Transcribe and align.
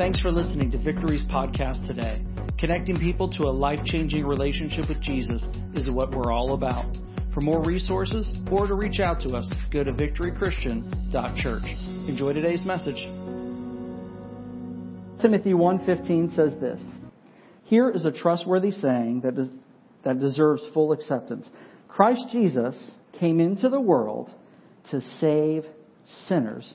Thanks 0.00 0.18
for 0.18 0.32
listening 0.32 0.70
to 0.70 0.78
Victory's 0.78 1.26
podcast 1.26 1.86
today. 1.86 2.24
Connecting 2.58 2.98
people 2.98 3.28
to 3.32 3.42
a 3.42 3.52
life 3.52 3.80
changing 3.84 4.24
relationship 4.24 4.88
with 4.88 4.98
Jesus 5.02 5.46
is 5.74 5.90
what 5.90 6.10
we're 6.10 6.32
all 6.32 6.54
about. 6.54 6.86
For 7.34 7.42
more 7.42 7.62
resources 7.62 8.34
or 8.50 8.66
to 8.66 8.72
reach 8.72 8.98
out 8.98 9.20
to 9.20 9.36
us, 9.36 9.52
go 9.70 9.84
to 9.84 9.92
victorychristian.church. 9.92 12.08
Enjoy 12.08 12.32
today's 12.32 12.64
message. 12.64 12.96
Timothy 15.20 15.52
1:15 15.52 16.34
says 16.34 16.58
this. 16.58 16.80
Here 17.64 17.90
is 17.90 18.06
a 18.06 18.10
trustworthy 18.10 18.70
saying 18.70 19.20
that, 19.20 19.34
that 20.04 20.18
deserves 20.18 20.62
full 20.72 20.92
acceptance. 20.92 21.46
Christ 21.88 22.24
Jesus 22.32 22.74
came 23.12 23.38
into 23.38 23.68
the 23.68 23.82
world 23.82 24.30
to 24.92 25.02
save 25.20 25.66
sinners, 26.26 26.72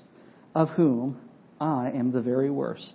of 0.53 0.69
whom 0.69 1.17
I 1.59 1.89
am 1.89 2.11
the 2.11 2.21
very 2.21 2.51
worst. 2.51 2.93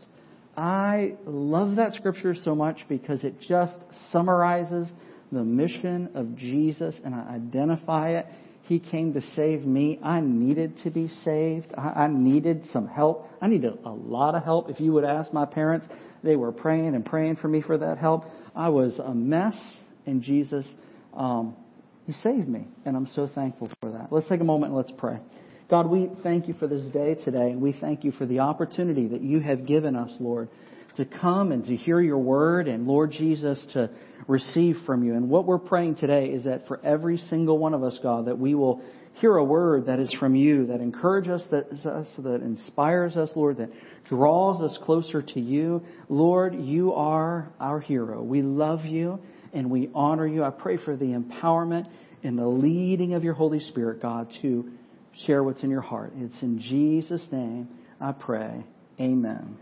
I 0.56 1.14
love 1.26 1.76
that 1.76 1.94
scripture 1.94 2.34
so 2.34 2.54
much 2.54 2.84
because 2.88 3.24
it 3.24 3.40
just 3.40 3.76
summarizes 4.10 4.88
the 5.32 5.44
mission 5.44 6.10
of 6.14 6.36
Jesus 6.36 6.94
and 7.04 7.14
I 7.14 7.34
identify 7.34 8.10
it. 8.10 8.26
He 8.62 8.78
came 8.78 9.14
to 9.14 9.22
save 9.34 9.64
me. 9.64 9.98
I 10.02 10.20
needed 10.20 10.74
to 10.84 10.90
be 10.90 11.10
saved. 11.24 11.74
I, 11.76 12.06
needed 12.08 12.64
some 12.72 12.86
help. 12.86 13.28
I 13.40 13.48
needed 13.48 13.78
a 13.84 13.90
lot 13.90 14.34
of 14.34 14.44
help. 14.44 14.70
If 14.70 14.80
you 14.80 14.92
would 14.92 15.04
ask 15.04 15.32
my 15.32 15.44
parents, 15.44 15.86
they 16.22 16.36
were 16.36 16.52
praying 16.52 16.94
and 16.94 17.04
praying 17.04 17.36
for 17.36 17.48
me 17.48 17.62
for 17.62 17.78
that 17.78 17.98
help. 17.98 18.26
I 18.54 18.68
was 18.68 18.98
a 18.98 19.12
mess, 19.14 19.56
and 20.06 20.22
Jesus, 20.22 20.66
um, 21.14 21.56
He 22.06 22.12
saved 22.12 22.48
me, 22.48 22.68
and 22.84 22.96
I'm 22.96 23.08
so 23.14 23.28
thankful 23.34 23.70
for 23.80 23.90
that. 23.90 24.12
Let's 24.12 24.28
take 24.28 24.40
a 24.40 24.44
moment 24.44 24.72
and 24.72 24.76
let's 24.76 24.92
pray. 24.98 25.18
God, 25.70 25.86
we 25.88 26.10
thank 26.24 26.48
you 26.48 26.54
for 26.54 26.66
this 26.66 26.82
day 26.92 27.14
today, 27.14 27.54
we 27.54 27.72
thank 27.80 28.02
you 28.02 28.10
for 28.10 28.26
the 28.26 28.40
opportunity 28.40 29.06
that 29.06 29.22
you 29.22 29.38
have 29.38 29.66
given 29.66 29.94
us, 29.94 30.10
Lord, 30.18 30.48
to 30.96 31.04
come 31.04 31.52
and 31.52 31.64
to 31.64 31.76
hear 31.76 32.00
your 32.00 32.18
word, 32.18 32.66
and 32.66 32.88
Lord 32.88 33.12
Jesus, 33.12 33.64
to 33.74 33.88
receive 34.26 34.78
from 34.84 35.04
you. 35.04 35.14
And 35.14 35.30
what 35.30 35.46
we're 35.46 35.58
praying 35.58 35.94
today 35.94 36.26
is 36.26 36.42
that 36.42 36.66
for 36.66 36.84
every 36.84 37.18
single 37.18 37.56
one 37.56 37.72
of 37.72 37.84
us, 37.84 37.96
God, 38.02 38.26
that 38.26 38.36
we 38.36 38.56
will 38.56 38.82
hear 39.20 39.36
a 39.36 39.44
word 39.44 39.86
that 39.86 40.00
is 40.00 40.12
from 40.18 40.34
you, 40.34 40.66
that 40.66 40.80
encourages 40.80 41.42
us, 41.42 41.42
that, 41.52 41.70
that 41.70 42.40
inspires 42.42 43.14
us, 43.14 43.30
Lord, 43.36 43.58
that 43.58 43.70
draws 44.08 44.60
us 44.60 44.76
closer 44.82 45.22
to 45.22 45.40
you. 45.40 45.84
Lord, 46.08 46.56
you 46.56 46.94
are 46.94 47.52
our 47.60 47.78
hero. 47.78 48.24
We 48.24 48.42
love 48.42 48.84
you 48.84 49.20
and 49.52 49.70
we 49.70 49.88
honor 49.94 50.26
you. 50.26 50.42
I 50.42 50.50
pray 50.50 50.78
for 50.84 50.96
the 50.96 51.06
empowerment 51.06 51.86
and 52.24 52.36
the 52.36 52.48
leading 52.48 53.14
of 53.14 53.22
your 53.22 53.34
Holy 53.34 53.60
Spirit, 53.60 54.02
God, 54.02 54.28
to 54.42 54.68
share 55.26 55.42
what's 55.42 55.62
in 55.62 55.70
your 55.70 55.80
heart. 55.80 56.12
It's 56.16 56.42
in 56.42 56.58
Jesus' 56.60 57.26
name 57.30 57.68
I 58.00 58.12
pray. 58.12 58.64
Amen. 58.98 59.56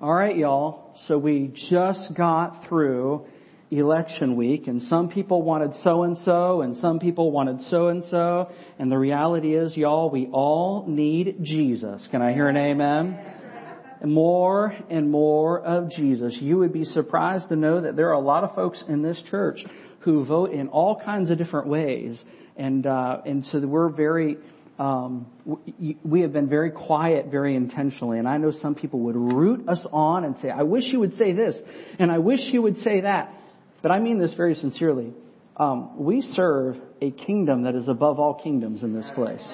All 0.00 0.12
right, 0.12 0.36
y'all. 0.36 0.94
So 1.06 1.18
we 1.18 1.52
just 1.70 2.14
got 2.16 2.66
through 2.68 3.26
election 3.70 4.36
week, 4.36 4.66
and 4.66 4.82
some 4.82 5.08
people 5.08 5.42
wanted 5.42 5.72
so 5.82 6.02
and 6.02 6.18
so, 6.24 6.62
and 6.62 6.76
some 6.78 6.98
people 6.98 7.30
wanted 7.30 7.62
so 7.70 7.88
and 7.88 8.04
so. 8.10 8.50
And 8.78 8.90
the 8.90 8.98
reality 8.98 9.54
is, 9.54 9.76
y'all, 9.76 10.10
we 10.10 10.28
all 10.32 10.84
need 10.86 11.38
Jesus. 11.42 12.06
Can 12.10 12.20
I 12.20 12.32
hear 12.32 12.48
an 12.48 12.56
amen? 12.56 13.18
More 14.04 14.74
and 14.90 15.10
more 15.10 15.60
of 15.60 15.90
Jesus. 15.90 16.36
You 16.40 16.58
would 16.58 16.72
be 16.72 16.84
surprised 16.84 17.48
to 17.50 17.56
know 17.56 17.80
that 17.80 17.96
there 17.96 18.08
are 18.08 18.14
a 18.14 18.20
lot 18.20 18.44
of 18.44 18.54
folks 18.54 18.82
in 18.88 19.02
this 19.02 19.22
church 19.30 19.64
who 20.04 20.24
vote 20.24 20.52
in 20.52 20.68
all 20.68 21.00
kinds 21.00 21.30
of 21.30 21.38
different 21.38 21.68
ways. 21.68 22.22
And 22.56 22.86
uh, 22.86 23.22
and 23.24 23.46
so 23.46 23.60
we're 23.66 23.88
very 23.88 24.36
um, 24.78 25.26
we 26.04 26.20
have 26.22 26.32
been 26.32 26.48
very 26.48 26.70
quiet 26.70 27.26
very 27.30 27.54
intentionally. 27.56 28.18
And 28.18 28.28
i 28.28 28.36
know 28.36 28.52
some 28.60 28.74
people 28.74 29.00
would 29.00 29.16
root 29.16 29.68
us 29.68 29.84
on 29.92 30.24
and 30.24 30.36
say 30.42 30.50
i 30.50 30.62
wish 30.62 30.84
you 30.86 31.00
would 31.00 31.14
say 31.14 31.32
this 31.32 31.56
and 31.98 32.10
i 32.10 32.18
wish 32.18 32.40
you 32.52 32.62
would 32.62 32.78
say 32.78 33.02
that. 33.02 33.32
But 33.80 33.90
i 33.90 33.98
mean 33.98 34.18
this 34.18 34.34
very 34.34 34.54
sincerely. 34.54 35.12
Um, 35.56 36.02
we 36.02 36.22
serve 36.22 36.76
a 37.02 37.10
kingdom 37.10 37.64
that 37.64 37.74
is 37.74 37.86
above 37.86 38.18
all 38.18 38.34
kingdoms 38.34 38.82
in 38.82 38.94
this 38.94 39.08
place 39.14 39.46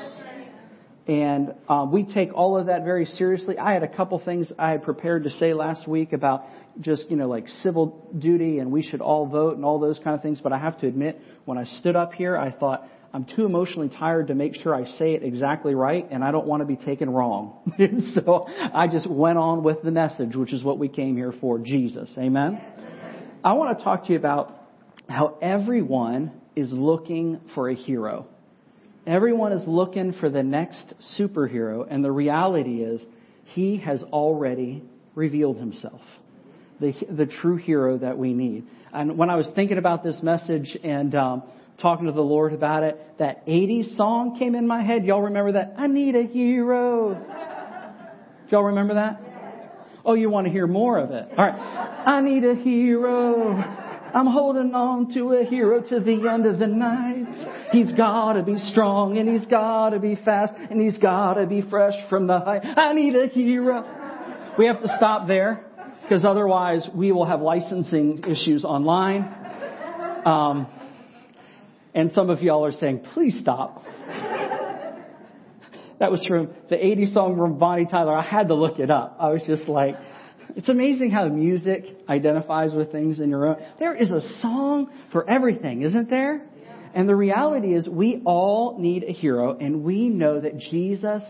and 1.09 1.55
um, 1.71 1.91
we 1.91 2.05
take 2.05 2.35
all 2.35 2.59
of 2.59 2.67
that 2.67 2.85
very 2.85 3.07
seriously. 3.07 3.57
I 3.57 3.73
had 3.73 3.83
a 3.83 3.89
couple 3.89 4.19
things 4.23 4.53
I 4.59 4.71
had 4.73 4.83
prepared 4.83 5.25
to 5.25 5.31
say 5.31 5.55
last 5.55 5.89
week 5.89 6.13
about 6.13 6.45
just, 6.81 7.11
you 7.11 7.17
know, 7.17 7.27
like 7.27 7.49
civil 7.63 8.11
duty 8.17 8.59
and 8.59 8.71
we 8.71 8.83
should 8.83 9.01
all 9.01 9.27
vote 9.27 9.57
and 9.57 9.65
all 9.65 9.81
those 9.81 9.99
kind 10.05 10.15
of 10.15 10.21
things. 10.21 10.39
But 10.43 10.53
I 10.53 10.59
have 10.59 10.79
to 10.81 10.87
admit, 10.87 11.19
when 11.47 11.57
I 11.57 11.65
stood 11.65 11.97
up 11.97 12.13
here, 12.13 12.37
I 12.37 12.51
thought, 12.51 12.87
I'm 13.15 13.25
too 13.25 13.47
emotionally 13.47 13.89
tired 13.89 14.27
to 14.27 14.35
make 14.35 14.55
sure 14.57 14.75
I 14.75 14.85
say 14.99 15.15
it 15.15 15.23
exactly 15.23 15.75
right 15.75 16.07
and 16.11 16.23
I 16.23 16.31
don't 16.31 16.47
want 16.47 16.61
to 16.61 16.67
be 16.67 16.77
taken 16.77 17.09
wrong. 17.09 17.73
so 18.15 18.47
I 18.47 18.87
just 18.87 19.11
went 19.11 19.39
on 19.39 19.63
with 19.63 19.81
the 19.83 19.91
message, 19.91 20.37
which 20.37 20.53
is 20.53 20.63
what 20.63 20.79
we 20.79 20.89
came 20.89 21.17
here 21.17 21.33
for, 21.41 21.59
Jesus. 21.59 22.11
Amen? 22.19 22.61
I 23.43 23.55
want 23.55 23.79
to 23.79 23.83
talk 23.83 24.05
to 24.05 24.13
you 24.13 24.19
about 24.19 24.55
how 25.09 25.39
everyone 25.41 26.33
is 26.55 26.71
looking 26.71 27.41
for 27.55 27.71
a 27.71 27.75
hero. 27.75 28.27
Everyone 29.09 29.53
is 29.53 29.67
looking 29.67 30.13
for 30.13 30.29
the 30.29 30.43
next 30.43 30.93
superhero, 31.19 31.87
and 31.91 32.05
the 32.05 32.13
reality 32.13 32.83
is, 32.83 33.01
he 33.45 33.79
has 33.79 34.03
already 34.03 34.83
revealed 35.15 35.57
himself. 35.57 36.03
The, 36.79 36.93
the 37.11 37.25
true 37.25 37.57
hero 37.57 37.97
that 37.97 38.19
we 38.19 38.35
need. 38.35 38.67
And 38.93 39.17
when 39.17 39.31
I 39.31 39.37
was 39.37 39.47
thinking 39.55 39.79
about 39.79 40.05
this 40.05 40.23
message 40.23 40.77
and 40.85 41.15
um, 41.15 41.43
talking 41.81 42.05
to 42.05 42.13
the 42.13 42.21
Lord 42.21 42.53
about 42.53 42.83
it, 42.83 43.01
that 43.19 43.47
80s 43.47 43.97
song 43.97 44.39
came 44.39 44.55
in 44.55 44.67
my 44.67 44.83
head. 44.83 45.07
Y'all 45.07 45.23
remember 45.23 45.53
that? 45.53 45.73
I 45.79 45.87
need 45.87 46.15
a 46.15 46.25
hero. 46.25 47.19
Y'all 48.51 48.65
remember 48.65 48.95
that? 48.95 49.23
Oh, 50.05 50.13
you 50.13 50.29
want 50.29 50.49
to 50.49 50.53
hear 50.53 50.67
more 50.67 50.99
of 50.99 51.13
it? 51.13 51.29
All 51.31 51.47
right. 51.47 51.59
I 51.59 52.21
need 52.21 52.45
a 52.45 52.55
hero. 52.55 53.87
I'm 54.15 54.27
holding 54.27 54.75
on 54.75 55.13
to 55.15 55.33
a 55.35 55.45
hero 55.45 55.81
to 55.81 56.01
the 56.01 56.29
end 56.29 56.47
of 56.47 56.59
the 56.59 56.67
night. 56.67 57.71
He's 57.73 57.93
gotta 57.93 58.43
be 58.43 58.59
strong 58.59 59.19
and 59.19 59.29
he's 59.29 59.47
gotta 59.47 59.99
be 59.99 60.17
fast 60.17 60.55
and 60.71 60.81
he's 60.81 60.99
gotta 60.99 61.47
be 61.47 61.63
fresh 61.63 61.95
from 62.09 62.27
the 62.27 62.39
height. 62.41 62.63
I 62.65 62.93
need 62.95 63.15
a 63.15 63.27
hero. 63.29 63.85
We 64.59 64.67
have 64.67 64.83
to 64.83 64.89
stop 64.97 65.29
there 65.29 65.65
because 66.03 66.25
otherwise 66.25 66.89
we 66.95 67.13
will 67.13 67.27
have 67.27 67.43
licensing 67.43 68.25
issues 68.27 68.65
online. 68.65 69.23
Um, 70.25 70.67
and 71.95 72.13
some 72.13 72.31
of 72.31 72.43
y'all 72.43 72.65
are 72.65 72.73
saying, 72.73 73.05
please 73.13 73.39
stop. 73.41 73.83
that 76.01 76.11
was 76.11 76.25
from 76.27 76.51
the 76.71 76.77
80s 76.77 77.13
song 77.13 77.37
from 77.37 77.59
Bonnie 77.59 77.87
Tyler. 77.87 78.15
I 78.15 78.23
had 78.23 78.49
to 78.49 78.55
look 78.55 78.79
it 78.79 78.91
up. 78.91 79.17
I 79.21 79.29
was 79.29 79.43
just 79.47 79.69
like, 79.69 79.95
it's 80.57 80.69
amazing 80.69 81.11
how 81.11 81.29
music 81.29 81.85
identifies 82.09 82.73
with 82.73 82.93
things 82.93 83.19
in 83.19 83.31
your 83.31 83.47
own. 83.47 83.57
There 83.79 83.95
is 83.95 84.11
a 84.11 84.21
song 84.41 84.91
for 85.13 85.29
everything, 85.29 85.83
isn't 85.83 86.11
there? 86.11 86.47
And 86.95 87.09
the 87.09 87.15
reality 87.15 87.75
is 87.75 87.89
we 87.89 88.23
all 88.25 88.79
need 88.79 89.05
a 89.05 89.13
hero 89.13 89.57
and 89.57 89.85
we 89.85 90.09
know 90.09 90.41
that 90.41 90.59
Jesus 90.59 91.23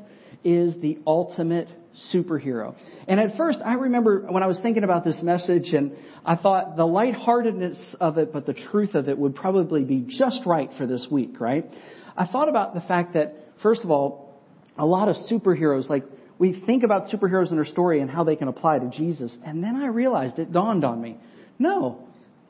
is 0.45 0.75
the 0.81 0.99
ultimate 1.07 1.69
superhero. 2.13 2.77
And 3.09 3.19
at 3.19 3.37
first, 3.37 3.59
I 3.65 3.75
remember 3.75 4.27
when 4.31 4.43
I 4.43 4.47
was 4.47 4.57
thinking 4.63 4.85
about 4.85 5.05
this 5.05 5.21
message 5.21 5.73
and 5.73 5.93
I 6.25 6.37
thought 6.37 6.77
the 6.77 6.87
lightheartedness 6.87 7.97
of 8.01 8.19
it, 8.19 8.33
but 8.33 8.47
the 8.47 8.55
truth 8.55 8.95
of 8.95 9.09
it 9.09 9.19
would 9.19 9.35
probably 9.35 9.85
be 9.85 10.07
just 10.09 10.43
right 10.47 10.71
for 10.79 10.87
this 10.87 11.07
week, 11.11 11.41
right? 11.41 11.69
I 12.17 12.27
thought 12.27 12.49
about 12.49 12.75
the 12.75 12.81
fact 12.81 13.15
that, 13.15 13.35
first 13.63 13.83
of 13.83 13.91
all, 13.91 14.41
a 14.77 14.87
lot 14.87 15.09
of 15.09 15.17
superheroes, 15.31 15.89
like 15.89 16.05
we 16.39 16.63
think 16.67 16.85
about 16.85 17.09
superheroes 17.09 17.51
in 17.51 17.57
their 17.57 17.65
story 17.65 18.01
and 18.01 18.11
how 18.11 18.25
they 18.25 18.37
can 18.37 18.49
apply 18.49 18.79
to 18.79 18.89
Jesus. 18.91 19.33
And 19.45 19.63
then 19.63 19.77
I 19.77 19.87
realized 19.87 20.39
it 20.39 20.53
dawned 20.53 20.85
on 20.85 21.01
me. 21.01 21.17
No. 21.59 22.07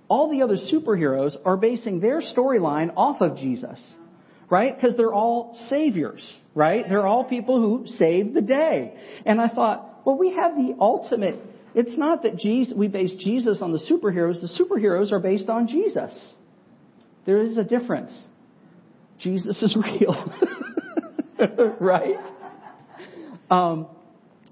All 0.09 0.31
the 0.31 0.43
other 0.43 0.57
superheroes 0.57 1.37
are 1.45 1.57
basing 1.57 2.01
their 2.01 2.21
storyline 2.21 2.93
off 2.97 3.21
of 3.21 3.37
Jesus. 3.37 3.79
Right? 4.51 4.75
Because 4.75 4.97
they're 4.97 5.13
all 5.13 5.59
saviors. 5.69 6.21
Right? 6.55 6.85
They're 6.89 7.07
all 7.07 7.25
people 7.25 7.61
who 7.61 7.87
saved 7.87 8.35
the 8.35 8.43
day. 8.43 8.95
And 9.25 9.41
I 9.41 9.49
thought, 9.49 10.01
well, 10.05 10.19
we 10.19 10.35
have 10.35 10.55
the 10.55 10.77
ultimate. 10.79 11.37
It's 11.75 11.97
not 11.97 12.23
that 12.25 12.37
Jesus, 12.37 12.75
we 12.77 12.89
base 12.89 13.15
Jesus 13.19 13.61
on 13.63 13.73
the 13.73 13.79
superheroes. 13.79 14.41
The 14.41 14.49
superheroes 14.63 15.13
are 15.13 15.21
based 15.21 15.49
on 15.49 15.67
Jesus. 15.67 16.19
There 17.25 17.43
is 17.43 17.57
a 17.57 17.65
difference. 17.65 18.13
Jesus 19.19 19.63
is 19.63 19.77
real. 20.01 20.33
right? 21.81 22.17
Um, 23.51 23.87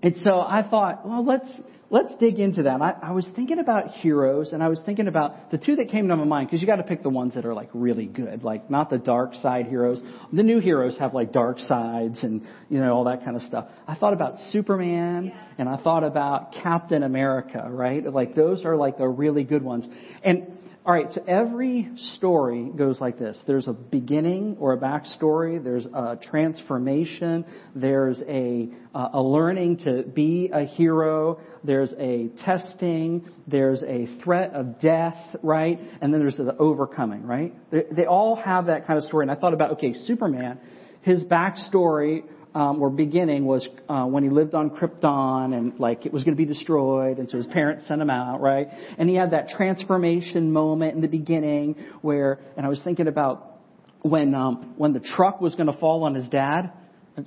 and 0.02 0.16
so 0.22 0.40
I 0.40 0.66
thought, 0.68 1.06
well, 1.06 1.24
let's 1.24 1.48
let's 1.90 2.14
dig 2.18 2.38
into 2.38 2.64
that. 2.64 2.80
I, 2.80 2.96
I, 3.02 3.12
was 3.12 3.26
thinking 3.36 3.58
about 3.58 3.90
heroes, 3.92 4.52
and 4.52 4.62
I 4.62 4.68
was 4.68 4.78
thinking 4.84 5.08
about 5.08 5.50
the 5.50 5.58
two 5.58 5.76
that 5.76 5.90
came 5.90 6.08
to 6.08 6.16
my 6.16 6.24
mind 6.24 6.48
because 6.48 6.60
you 6.60 6.66
got 6.66 6.76
to 6.76 6.82
pick 6.82 7.02
the 7.02 7.10
ones 7.10 7.34
that 7.34 7.44
are 7.44 7.54
like 7.54 7.70
really 7.72 8.06
good, 8.06 8.42
like 8.42 8.70
not 8.70 8.90
the 8.90 8.98
dark 8.98 9.34
side 9.42 9.66
heroes. 9.66 10.00
The 10.32 10.42
new 10.42 10.60
heroes 10.60 10.98
have 10.98 11.14
like 11.14 11.32
dark 11.32 11.58
sides 11.60 12.18
and 12.22 12.42
you 12.68 12.78
know 12.80 12.92
all 12.92 13.04
that 13.04 13.24
kind 13.24 13.36
of 13.36 13.42
stuff. 13.42 13.68
I 13.86 13.94
thought 13.94 14.12
about 14.12 14.38
Superman, 14.50 15.32
and 15.58 15.68
I 15.68 15.76
thought 15.76 16.04
about 16.04 16.52
Captain 16.62 17.02
America, 17.02 17.66
right? 17.68 18.04
Like 18.12 18.34
those 18.34 18.64
are 18.64 18.76
like 18.76 18.98
the 18.98 19.08
really 19.08 19.44
good 19.44 19.62
ones. 19.62 19.84
And 20.24 20.58
All 20.86 20.92
right, 20.92 21.12
so 21.12 21.20
every 21.26 21.90
story 22.14 22.70
goes 22.76 23.00
like 23.00 23.18
this. 23.18 23.36
There's 23.44 23.66
a 23.66 23.72
beginning 23.72 24.56
or 24.60 24.72
a 24.72 24.78
backstory. 24.78 25.60
There's 25.60 25.84
a 25.84 26.16
transformation. 26.30 27.44
There's 27.74 28.20
a, 28.20 28.68
uh, 28.94 29.08
a 29.14 29.20
learning 29.20 29.78
to 29.78 30.04
be 30.04 30.48
a 30.54 30.62
hero. 30.62 31.40
There's 31.64 31.92
a 31.98 32.28
testing. 32.44 33.28
There's 33.48 33.82
a 33.82 34.06
threat 34.22 34.52
of 34.52 34.80
death, 34.80 35.16
right? 35.42 35.80
And 36.00 36.14
then 36.14 36.20
there's 36.20 36.36
the 36.36 36.56
overcoming, 36.56 37.26
right? 37.26 37.52
They, 37.72 37.82
they 37.90 38.06
all 38.06 38.36
have 38.36 38.66
that 38.66 38.86
kind 38.86 38.96
of 38.96 39.04
story. 39.06 39.24
And 39.24 39.30
I 39.32 39.34
thought 39.34 39.54
about, 39.54 39.72
okay, 39.72 39.92
Superman, 40.06 40.60
his 41.02 41.24
backstory 41.24 42.22
um, 42.56 42.80
or 42.80 42.88
beginning 42.88 43.44
was 43.44 43.68
uh, 43.86 44.04
when 44.04 44.22
he 44.22 44.30
lived 44.30 44.54
on 44.54 44.70
Krypton 44.70 45.54
and 45.54 45.78
like 45.78 46.06
it 46.06 46.12
was 46.12 46.24
going 46.24 46.34
to 46.34 46.42
be 46.42 46.50
destroyed, 46.50 47.18
and 47.18 47.30
so 47.30 47.36
his 47.36 47.44
parents 47.46 47.86
sent 47.86 48.00
him 48.00 48.08
out, 48.08 48.40
right? 48.40 48.68
And 48.96 49.10
he 49.10 49.14
had 49.14 49.32
that 49.32 49.50
transformation 49.50 50.50
moment 50.50 50.94
in 50.94 51.02
the 51.02 51.06
beginning 51.06 51.76
where, 52.00 52.40
and 52.56 52.64
I 52.64 52.70
was 52.70 52.80
thinking 52.82 53.08
about 53.08 53.58
when 54.00 54.34
um, 54.34 54.72
when 54.78 54.94
the 54.94 55.00
truck 55.00 55.38
was 55.42 55.54
going 55.54 55.70
to 55.70 55.78
fall 55.78 56.04
on 56.04 56.14
his 56.14 56.26
dad. 56.30 56.72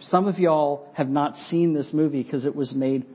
Some 0.09 0.27
of 0.27 0.39
y'all 0.39 0.87
have 0.93 1.09
not 1.09 1.35
seen 1.51 1.75
this 1.75 1.87
movie 1.93 2.23
because 2.23 2.45
it 2.45 2.55
was 2.55 2.73
made 2.73 3.05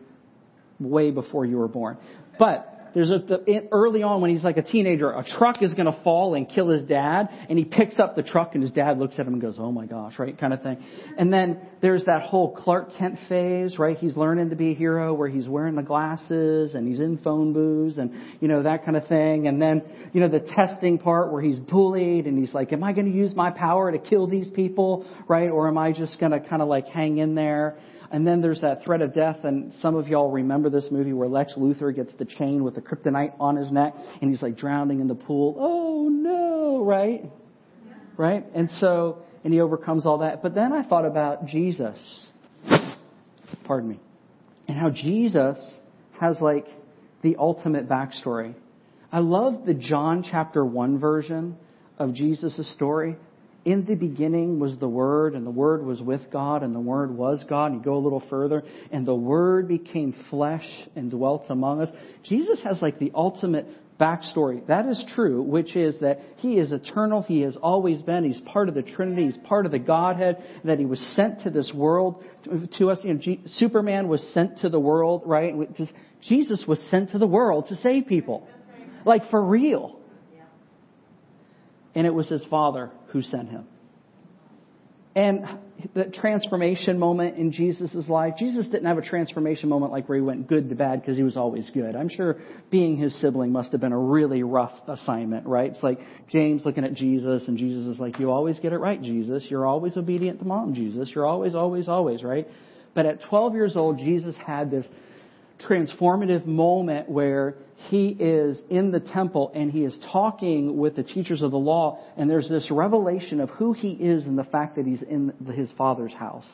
way 0.78 1.10
before 1.10 1.44
you 1.44 1.56
were 1.56 1.68
born, 1.68 1.98
but 2.38 2.73
there's 2.94 3.10
a, 3.10 3.18
the, 3.18 3.68
early 3.72 4.02
on 4.02 4.20
when 4.20 4.30
he's 4.30 4.44
like 4.44 4.56
a 4.56 4.62
teenager, 4.62 5.10
a 5.10 5.24
truck 5.24 5.62
is 5.62 5.74
going 5.74 5.86
to 5.86 6.00
fall 6.02 6.34
and 6.34 6.48
kill 6.48 6.68
his 6.68 6.84
dad, 6.84 7.28
and 7.48 7.58
he 7.58 7.64
picks 7.64 7.98
up 7.98 8.14
the 8.14 8.22
truck, 8.22 8.54
and 8.54 8.62
his 8.62 8.72
dad 8.72 8.98
looks 8.98 9.18
at 9.18 9.26
him 9.26 9.34
and 9.34 9.42
goes, 9.42 9.56
"Oh 9.58 9.72
my 9.72 9.86
gosh," 9.86 10.18
right, 10.18 10.38
kind 10.38 10.52
of 10.52 10.62
thing. 10.62 10.82
And 11.18 11.32
then 11.32 11.60
there's 11.82 12.04
that 12.04 12.22
whole 12.22 12.54
Clark 12.54 12.96
Kent 12.96 13.18
phase, 13.28 13.78
right? 13.78 13.98
He's 13.98 14.16
learning 14.16 14.50
to 14.50 14.56
be 14.56 14.70
a 14.70 14.74
hero, 14.74 15.12
where 15.12 15.28
he's 15.28 15.48
wearing 15.48 15.74
the 15.74 15.82
glasses 15.82 16.74
and 16.74 16.86
he's 16.86 17.00
in 17.00 17.18
phone 17.18 17.52
booths 17.52 17.98
and 17.98 18.12
you 18.40 18.48
know 18.48 18.62
that 18.62 18.84
kind 18.84 18.96
of 18.96 19.06
thing. 19.08 19.48
And 19.48 19.60
then 19.60 19.82
you 20.12 20.20
know 20.20 20.28
the 20.28 20.40
testing 20.40 20.98
part 20.98 21.32
where 21.32 21.42
he's 21.42 21.58
bullied 21.58 22.26
and 22.26 22.38
he's 22.38 22.54
like, 22.54 22.72
"Am 22.72 22.84
I 22.84 22.92
going 22.92 23.10
to 23.10 23.16
use 23.16 23.34
my 23.34 23.50
power 23.50 23.90
to 23.90 23.98
kill 23.98 24.26
these 24.26 24.48
people, 24.50 25.06
right, 25.28 25.50
or 25.50 25.68
am 25.68 25.78
I 25.78 25.92
just 25.92 26.20
going 26.20 26.32
to 26.32 26.40
kind 26.40 26.62
of 26.62 26.68
like 26.68 26.86
hang 26.86 27.18
in 27.18 27.34
there?" 27.34 27.76
And 28.14 28.24
then 28.24 28.40
there's 28.40 28.60
that 28.60 28.84
threat 28.84 29.02
of 29.02 29.12
death, 29.12 29.38
and 29.42 29.72
some 29.82 29.96
of 29.96 30.06
y'all 30.06 30.30
remember 30.30 30.70
this 30.70 30.86
movie 30.92 31.12
where 31.12 31.26
Lex 31.26 31.54
Luthor 31.54 31.92
gets 31.92 32.12
the 32.16 32.24
chain 32.24 32.62
with 32.62 32.76
the 32.76 32.80
kryptonite 32.80 33.32
on 33.40 33.56
his 33.56 33.72
neck, 33.72 33.92
and 34.22 34.30
he's 34.30 34.40
like 34.40 34.56
drowning 34.56 35.00
in 35.00 35.08
the 35.08 35.16
pool. 35.16 35.56
Oh 35.58 36.08
no, 36.08 36.84
right? 36.84 37.24
Yeah. 37.24 37.92
Right? 38.16 38.46
And 38.54 38.70
so, 38.78 39.18
and 39.42 39.52
he 39.52 39.60
overcomes 39.60 40.06
all 40.06 40.18
that. 40.18 40.44
But 40.44 40.54
then 40.54 40.72
I 40.72 40.84
thought 40.84 41.04
about 41.04 41.46
Jesus. 41.46 41.98
Pardon 43.64 43.88
me. 43.88 44.00
And 44.68 44.78
how 44.78 44.90
Jesus 44.90 45.58
has 46.20 46.40
like 46.40 46.68
the 47.22 47.34
ultimate 47.36 47.88
backstory. 47.88 48.54
I 49.10 49.18
love 49.18 49.66
the 49.66 49.74
John 49.74 50.24
chapter 50.30 50.64
1 50.64 51.00
version 51.00 51.56
of 51.98 52.14
Jesus' 52.14 52.72
story 52.74 53.16
in 53.64 53.86
the 53.86 53.94
beginning 53.94 54.58
was 54.58 54.76
the 54.78 54.88
Word, 54.88 55.34
and 55.34 55.46
the 55.46 55.50
Word 55.50 55.84
was 55.84 56.00
with 56.00 56.20
God, 56.30 56.62
and 56.62 56.74
the 56.74 56.80
Word 56.80 57.10
was 57.10 57.44
God. 57.48 57.72
And 57.72 57.76
you 57.76 57.84
go 57.84 57.96
a 57.96 57.98
little 57.98 58.22
further, 58.28 58.62
and 58.92 59.06
the 59.06 59.14
Word 59.14 59.68
became 59.68 60.14
flesh 60.30 60.66
and 60.94 61.10
dwelt 61.10 61.46
among 61.48 61.80
us. 61.80 61.88
Jesus 62.24 62.60
has 62.64 62.82
like 62.82 62.98
the 62.98 63.12
ultimate 63.14 63.66
backstory. 63.98 64.66
That 64.66 64.86
is 64.86 65.02
true, 65.14 65.42
which 65.42 65.76
is 65.76 65.94
that 66.00 66.20
He 66.38 66.54
is 66.58 66.72
eternal. 66.72 67.22
He 67.22 67.40
has 67.42 67.56
always 67.56 68.02
been. 68.02 68.24
He's 68.24 68.40
part 68.40 68.68
of 68.68 68.74
the 68.74 68.82
Trinity. 68.82 69.26
He's 69.26 69.38
part 69.46 69.66
of 69.66 69.72
the 69.72 69.78
Godhead. 69.78 70.42
That 70.64 70.78
He 70.78 70.84
was 70.84 71.00
sent 71.16 71.44
to 71.44 71.50
this 71.50 71.72
world 71.74 72.22
to 72.78 72.90
us. 72.90 72.98
You 73.02 73.14
know, 73.14 73.20
G- 73.20 73.42
Superman 73.56 74.08
was 74.08 74.22
sent 74.34 74.58
to 74.58 74.68
the 74.68 74.80
world, 74.80 75.22
right? 75.24 75.58
Because 75.58 75.88
Jesus 76.28 76.64
was 76.66 76.80
sent 76.90 77.12
to 77.12 77.18
the 77.18 77.26
world 77.26 77.68
to 77.68 77.76
save 77.76 78.06
people, 78.06 78.46
like 79.04 79.30
for 79.30 79.42
real. 79.42 80.00
And 81.94 82.06
it 82.06 82.14
was 82.14 82.28
His 82.28 82.44
Father 82.46 82.90
who 83.08 83.22
sent 83.22 83.48
him. 83.48 83.66
And 85.16 85.44
the 85.94 86.06
transformation 86.06 86.98
moment 86.98 87.36
in 87.36 87.52
Jesus' 87.52 88.08
life, 88.08 88.34
Jesus 88.36 88.66
didn't 88.66 88.86
have 88.86 88.98
a 88.98 89.02
transformation 89.02 89.68
moment 89.68 89.92
like 89.92 90.08
where 90.08 90.16
he 90.18 90.22
went 90.22 90.48
good 90.48 90.68
to 90.70 90.74
bad 90.74 91.00
because 91.00 91.16
he 91.16 91.22
was 91.22 91.36
always 91.36 91.70
good. 91.70 91.94
I'm 91.94 92.08
sure 92.08 92.36
being 92.70 92.96
his 92.96 93.14
sibling 93.20 93.52
must 93.52 93.70
have 93.70 93.80
been 93.80 93.92
a 93.92 93.98
really 93.98 94.42
rough 94.42 94.72
assignment, 94.88 95.46
right? 95.46 95.72
It's 95.72 95.82
like 95.84 96.00
James 96.30 96.62
looking 96.64 96.84
at 96.84 96.94
Jesus 96.94 97.46
and 97.46 97.56
Jesus 97.56 97.86
is 97.86 98.00
like, 98.00 98.18
you 98.18 98.32
always 98.32 98.58
get 98.58 98.72
it 98.72 98.78
right, 98.78 99.00
Jesus. 99.00 99.44
You're 99.48 99.66
always 99.66 99.96
obedient 99.96 100.40
to 100.40 100.44
mom, 100.44 100.74
Jesus. 100.74 101.10
You're 101.14 101.26
always, 101.26 101.54
always, 101.54 101.86
always, 101.86 102.24
right? 102.24 102.48
But 102.94 103.06
at 103.06 103.22
12 103.28 103.54
years 103.54 103.76
old, 103.76 103.98
Jesus 103.98 104.34
had 104.44 104.68
this 104.68 104.86
transformative 105.60 106.46
moment 106.46 107.08
where 107.08 107.56
he 107.88 108.08
is 108.18 108.58
in 108.70 108.90
the 108.90 109.00
temple 109.00 109.52
and 109.54 109.70
he 109.70 109.84
is 109.84 109.96
talking 110.12 110.76
with 110.78 110.96
the 110.96 111.02
teachers 111.02 111.42
of 111.42 111.50
the 111.50 111.58
law 111.58 111.98
and 112.16 112.28
there's 112.28 112.48
this 112.48 112.70
revelation 112.70 113.40
of 113.40 113.50
who 113.50 113.72
he 113.72 113.90
is 113.90 114.24
and 114.24 114.38
the 114.38 114.44
fact 114.44 114.76
that 114.76 114.86
he's 114.86 115.02
in 115.02 115.32
his 115.54 115.70
father's 115.72 116.12
house 116.12 116.46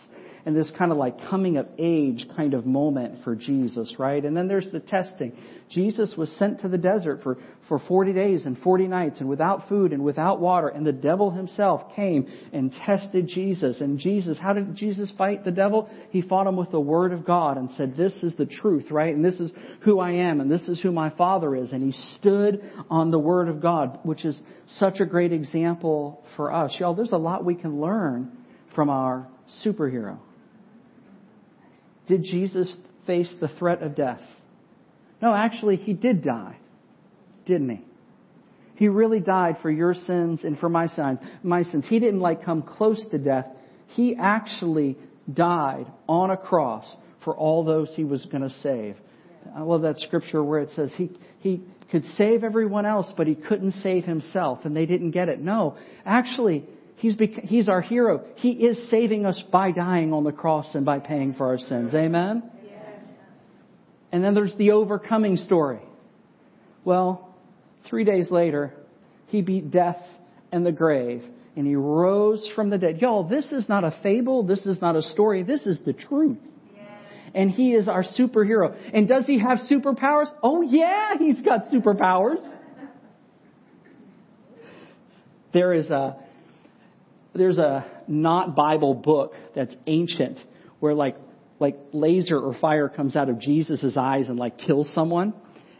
and 0.46 0.56
this 0.56 0.70
kind 0.76 0.90
of 0.90 0.98
like 0.98 1.28
coming 1.28 1.56
of 1.56 1.66
age 1.78 2.26
kind 2.36 2.54
of 2.54 2.66
moment 2.66 3.22
for 3.24 3.34
Jesus, 3.34 3.94
right? 3.98 4.24
And 4.24 4.36
then 4.36 4.48
there's 4.48 4.68
the 4.72 4.80
testing. 4.80 5.36
Jesus 5.70 6.14
was 6.16 6.30
sent 6.38 6.62
to 6.62 6.68
the 6.68 6.78
desert 6.78 7.22
for, 7.22 7.38
for 7.68 7.78
40 7.86 8.12
days 8.12 8.44
and 8.44 8.58
40 8.58 8.88
nights 8.88 9.20
and 9.20 9.28
without 9.28 9.68
food 9.68 9.92
and 9.92 10.02
without 10.02 10.40
water. 10.40 10.68
And 10.68 10.84
the 10.84 10.92
devil 10.92 11.30
himself 11.30 11.94
came 11.94 12.26
and 12.52 12.72
tested 12.86 13.28
Jesus. 13.28 13.80
And 13.80 13.98
Jesus, 13.98 14.38
how 14.38 14.52
did 14.52 14.74
Jesus 14.74 15.12
fight 15.16 15.44
the 15.44 15.50
devil? 15.50 15.88
He 16.10 16.22
fought 16.22 16.46
him 16.46 16.56
with 16.56 16.70
the 16.70 16.80
word 16.80 17.12
of 17.12 17.24
God 17.24 17.56
and 17.56 17.70
said, 17.76 17.96
this 17.96 18.14
is 18.22 18.34
the 18.36 18.46
truth, 18.46 18.90
right? 18.90 19.14
And 19.14 19.24
this 19.24 19.38
is 19.38 19.52
who 19.82 20.00
I 20.00 20.12
am 20.12 20.40
and 20.40 20.50
this 20.50 20.66
is 20.68 20.80
who 20.80 20.90
my 20.90 21.10
father 21.10 21.54
is. 21.54 21.70
And 21.72 21.82
he 21.82 22.00
stood 22.18 22.62
on 22.90 23.10
the 23.10 23.18
word 23.18 23.48
of 23.48 23.60
God, 23.60 24.00
which 24.02 24.24
is 24.24 24.40
such 24.78 25.00
a 25.00 25.06
great 25.06 25.32
example 25.32 26.24
for 26.36 26.52
us. 26.52 26.74
Y'all, 26.78 26.94
there's 26.94 27.12
a 27.12 27.16
lot 27.16 27.44
we 27.44 27.54
can 27.54 27.80
learn 27.80 28.32
from 28.74 28.90
our 28.90 29.28
superhero. 29.64 30.18
Did 32.10 32.24
Jesus 32.24 32.74
face 33.06 33.32
the 33.40 33.46
threat 33.46 33.82
of 33.84 33.94
death? 33.94 34.20
No, 35.22 35.32
actually, 35.32 35.76
he 35.76 35.92
did 35.92 36.24
die, 36.24 36.56
didn't 37.46 37.70
he? 37.70 37.84
He 38.74 38.88
really 38.88 39.20
died 39.20 39.58
for 39.62 39.70
your 39.70 39.94
sins 39.94 40.40
and 40.42 40.58
for 40.58 40.68
my 40.68 40.88
sins. 40.88 41.20
My 41.44 41.62
sins. 41.62 41.84
He 41.88 42.00
didn't 42.00 42.18
like 42.18 42.44
come 42.44 42.62
close 42.62 43.00
to 43.12 43.18
death. 43.18 43.46
He 43.88 44.16
actually 44.18 44.98
died 45.32 45.86
on 46.08 46.30
a 46.30 46.36
cross 46.36 46.84
for 47.22 47.36
all 47.36 47.64
those 47.64 47.92
he 47.94 48.02
was 48.02 48.24
going 48.26 48.42
to 48.42 48.54
save. 48.56 48.96
I 49.54 49.60
love 49.60 49.82
that 49.82 50.00
scripture 50.00 50.42
where 50.42 50.62
it 50.62 50.70
says 50.74 50.90
he, 50.96 51.10
he 51.38 51.62
could 51.92 52.04
save 52.16 52.42
everyone 52.42 52.86
else, 52.86 53.12
but 53.16 53.28
he 53.28 53.36
couldn't 53.36 53.74
save 53.82 54.04
himself, 54.04 54.60
and 54.64 54.76
they 54.76 54.86
didn't 54.86 55.12
get 55.12 55.28
it. 55.28 55.40
No, 55.40 55.76
actually, 56.04 56.64
He's, 57.00 57.16
bec- 57.16 57.44
he's 57.44 57.66
our 57.66 57.80
hero. 57.80 58.24
He 58.36 58.50
is 58.50 58.90
saving 58.90 59.24
us 59.24 59.42
by 59.50 59.70
dying 59.70 60.12
on 60.12 60.22
the 60.22 60.32
cross 60.32 60.66
and 60.74 60.84
by 60.84 60.98
paying 60.98 61.32
for 61.32 61.46
our 61.46 61.58
sins. 61.58 61.94
Amen? 61.94 62.42
And 64.12 64.22
then 64.22 64.34
there's 64.34 64.54
the 64.56 64.72
overcoming 64.72 65.38
story. 65.38 65.80
Well, 66.84 67.34
three 67.88 68.04
days 68.04 68.30
later, 68.30 68.74
he 69.28 69.40
beat 69.40 69.70
death 69.70 70.02
and 70.52 70.66
the 70.66 70.72
grave, 70.72 71.24
and 71.56 71.66
he 71.66 71.74
rose 71.74 72.46
from 72.54 72.68
the 72.68 72.76
dead. 72.76 73.00
Y'all, 73.00 73.24
this 73.24 73.50
is 73.50 73.66
not 73.66 73.82
a 73.82 73.94
fable. 74.02 74.42
This 74.42 74.66
is 74.66 74.78
not 74.82 74.94
a 74.94 75.02
story. 75.02 75.42
This 75.42 75.64
is 75.64 75.78
the 75.86 75.94
truth. 75.94 76.38
And 77.32 77.50
he 77.50 77.72
is 77.72 77.88
our 77.88 78.04
superhero. 78.04 78.76
And 78.92 79.08
does 79.08 79.24
he 79.24 79.38
have 79.38 79.60
superpowers? 79.70 80.26
Oh 80.42 80.60
yeah, 80.60 81.16
he's 81.18 81.40
got 81.40 81.68
superpowers. 81.68 82.46
There 85.52 85.74
is 85.74 85.90
a, 85.90 86.16
there's 87.34 87.58
a 87.58 87.86
not 88.08 88.56
Bible 88.56 88.94
book 88.94 89.34
that's 89.54 89.74
ancient 89.86 90.38
where 90.80 90.94
like 90.94 91.16
like 91.58 91.76
laser 91.92 92.38
or 92.38 92.54
fire 92.54 92.88
comes 92.88 93.14
out 93.16 93.28
of 93.28 93.38
Jesus' 93.38 93.94
eyes 93.96 94.28
and 94.28 94.38
like 94.38 94.58
kills 94.58 94.88
someone. 94.94 95.34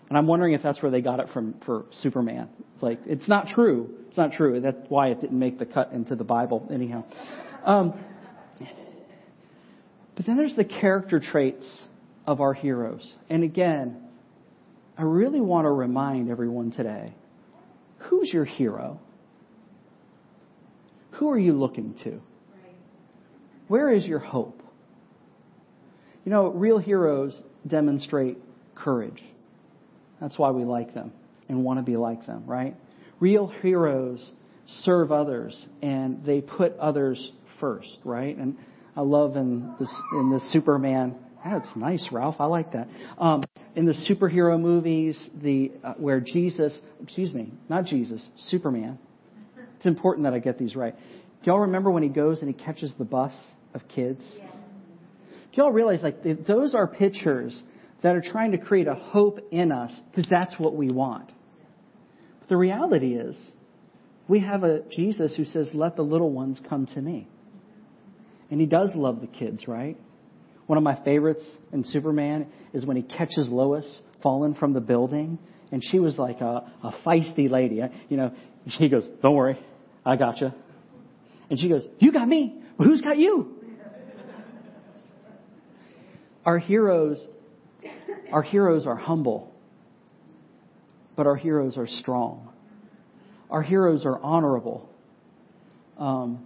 And 0.09 0.19
I'm 0.19 0.27
wondering 0.27 0.53
if 0.53 0.63
that's 0.63 0.83
where 0.83 0.91
they 0.91 1.01
got 1.01 1.21
it 1.21 1.29
from 1.33 1.55
for 1.65 1.87
Superman. 2.03 2.49
Like 2.81 3.01
it's 3.07 3.27
not 3.27 3.49
true. 3.49 3.95
It's 4.09 4.17
not 4.17 4.33
true. 4.33 4.61
That's 4.61 4.77
why 4.89 5.09
it 5.09 5.21
didn't 5.21 5.39
make 5.39 5.59
the 5.59 5.67
cut 5.67 5.93
into 5.93 6.17
the 6.17 6.25
Bible 6.25 6.69
anyhow. 6.73 7.05
Um, 7.65 7.95
but 10.17 10.27
then 10.27 10.37
there's 10.37 10.55
the 10.55 10.65
character 10.65 11.19
traits 11.19 11.65
of 12.27 12.41
our 12.41 12.53
heroes. 12.53 13.07
And 13.31 13.43
again, 13.43 14.03
I 14.99 15.03
really 15.03 15.41
want 15.41 15.65
to 15.65 15.71
remind 15.71 16.31
everyone 16.31 16.73
today, 16.73 17.15
who's 17.99 18.31
your 18.31 18.45
hero? 18.45 19.01
Who 21.21 21.29
are 21.29 21.39
you 21.39 21.53
looking 21.53 21.95
to? 22.05 22.19
Where 23.69 23.93
is 23.93 24.07
your 24.07 24.21
hope? 24.21 24.63
You 26.25 26.33
know, 26.33 26.49
real 26.49 26.79
heroes 26.79 27.39
demonstrate 27.67 28.39
courage. 28.75 29.23
That's 30.19 30.39
why 30.39 30.51
we 30.51 30.65
like 30.65 30.95
them 30.95 31.13
and 31.51 31.63
want 31.63 31.79
to 31.79 31.83
be 31.83 31.99
like 31.99 32.25
them, 32.27 32.47
right? 32.47 32.75
Real 33.21 33.49
heroes 33.49 34.31
serve 34.83 35.13
others 35.13 35.67
and 35.83 36.25
they 36.25 36.41
put 36.41 36.75
others 36.79 37.33
first, 37.61 37.99
right? 38.03 38.35
And 38.35 38.57
I 38.97 39.03
love 39.03 39.37
in 39.37 39.75
this 39.79 39.93
in 40.13 40.31
the 40.31 40.41
Superman 40.53 41.17
That's 41.45 41.69
nice, 41.77 42.09
Ralph. 42.11 42.37
I 42.39 42.47
like 42.47 42.73
that. 42.73 42.89
Um, 43.19 43.45
in 43.77 43.85
the 43.85 43.95
superhero 44.11 44.59
movies, 44.59 45.23
the 45.43 45.71
uh, 45.85 45.95
where 45.99 46.21
Jesus, 46.21 46.73
excuse 47.03 47.35
me, 47.35 47.53
not 47.69 47.85
Jesus, 47.85 48.23
Superman. 48.49 48.99
It's 49.81 49.87
important 49.87 50.25
that 50.25 50.35
I 50.35 50.41
get 50.41 50.59
these 50.59 50.77
right. 50.77 50.95
Do 50.95 51.51
y'all 51.51 51.61
remember 51.61 51.91
when 51.91 52.03
he 52.03 52.11
goes 52.11 52.41
and 52.41 52.55
he 52.55 52.65
catches 52.65 52.91
the 52.99 53.07
bus 53.07 53.33
of 53.73 53.81
kids? 53.89 54.21
Yeah. 54.37 54.51
Do 55.53 55.63
y'all 55.63 55.73
realize 55.73 56.01
like 56.03 56.23
those 56.47 56.75
are 56.75 56.87
pictures 56.87 57.59
that 58.03 58.15
are 58.15 58.21
trying 58.21 58.53
to 58.53 58.59
create 58.59 58.89
a 58.89 58.95
hope 58.95 59.41
in 59.51 59.73
us 59.73 59.91
because 60.11 60.29
that's 60.29 60.55
what 60.59 60.75
we 60.75 60.91
want. 60.91 61.31
But 62.41 62.51
the 62.51 62.59
reality 62.59 63.15
is, 63.15 63.37
we 64.29 64.41
have 64.41 64.65
a 64.65 64.83
Jesus 64.91 65.35
who 65.35 65.47
says, 65.47 65.69
"Let 65.73 65.97
the 65.97 66.03
little 66.03 66.31
ones 66.31 66.61
come 66.69 66.87
to 66.89 67.01
me," 67.01 67.27
and 68.51 68.61
he 68.61 68.67
does 68.67 68.95
love 68.95 69.23
the 69.23 69.27
kids, 69.27 69.67
right? 69.67 69.97
One 70.67 70.77
of 70.77 70.85
my 70.85 71.03
favorites 71.05 71.45
in 71.73 71.85
Superman 71.85 72.49
is 72.75 72.85
when 72.85 72.99
he 72.99 73.03
catches 73.03 73.49
Lois 73.49 74.03
falling 74.23 74.55
from 74.55 74.75
the 74.75 74.81
building, 74.81 75.39
and 75.73 75.83
she 75.83 75.99
was 75.99 76.19
like 76.19 76.43
a, 76.43 76.71
a 76.85 76.93
feisty 77.05 77.51
lady. 77.51 77.83
You 78.11 78.17
know, 78.19 78.33
he 78.67 78.91
goes, 78.91 79.07
"Don't 79.23 79.35
worry, 79.35 79.59
I 80.11 80.17
gotcha. 80.17 80.53
and 81.49 81.61
she 81.61 81.69
goes, 81.69 81.85
"You 82.01 82.11
got 82.11 82.27
me, 82.27 82.61
but 82.77 82.89
who's 82.89 83.01
got 83.01 83.17
you?" 83.17 83.55
Our 86.45 86.59
heroes, 86.59 87.25
our 88.33 88.43
heroes 88.43 88.87
are 88.87 88.97
humble, 88.97 89.55
but 91.15 91.29
our 91.29 91.37
heroes 91.37 91.77
are 91.77 91.87
strong. 91.87 92.49
Our 93.53 93.63
heroes 93.63 94.05
are 94.05 94.19
honorable. 94.19 94.91
Um, 95.97 96.45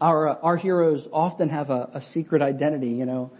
our 0.00 0.28
our 0.28 0.56
heroes 0.56 1.04
often 1.12 1.48
have 1.48 1.70
a, 1.70 1.90
a 1.94 2.02
secret 2.12 2.40
identity. 2.40 2.90
You 2.90 3.06
know, 3.06 3.32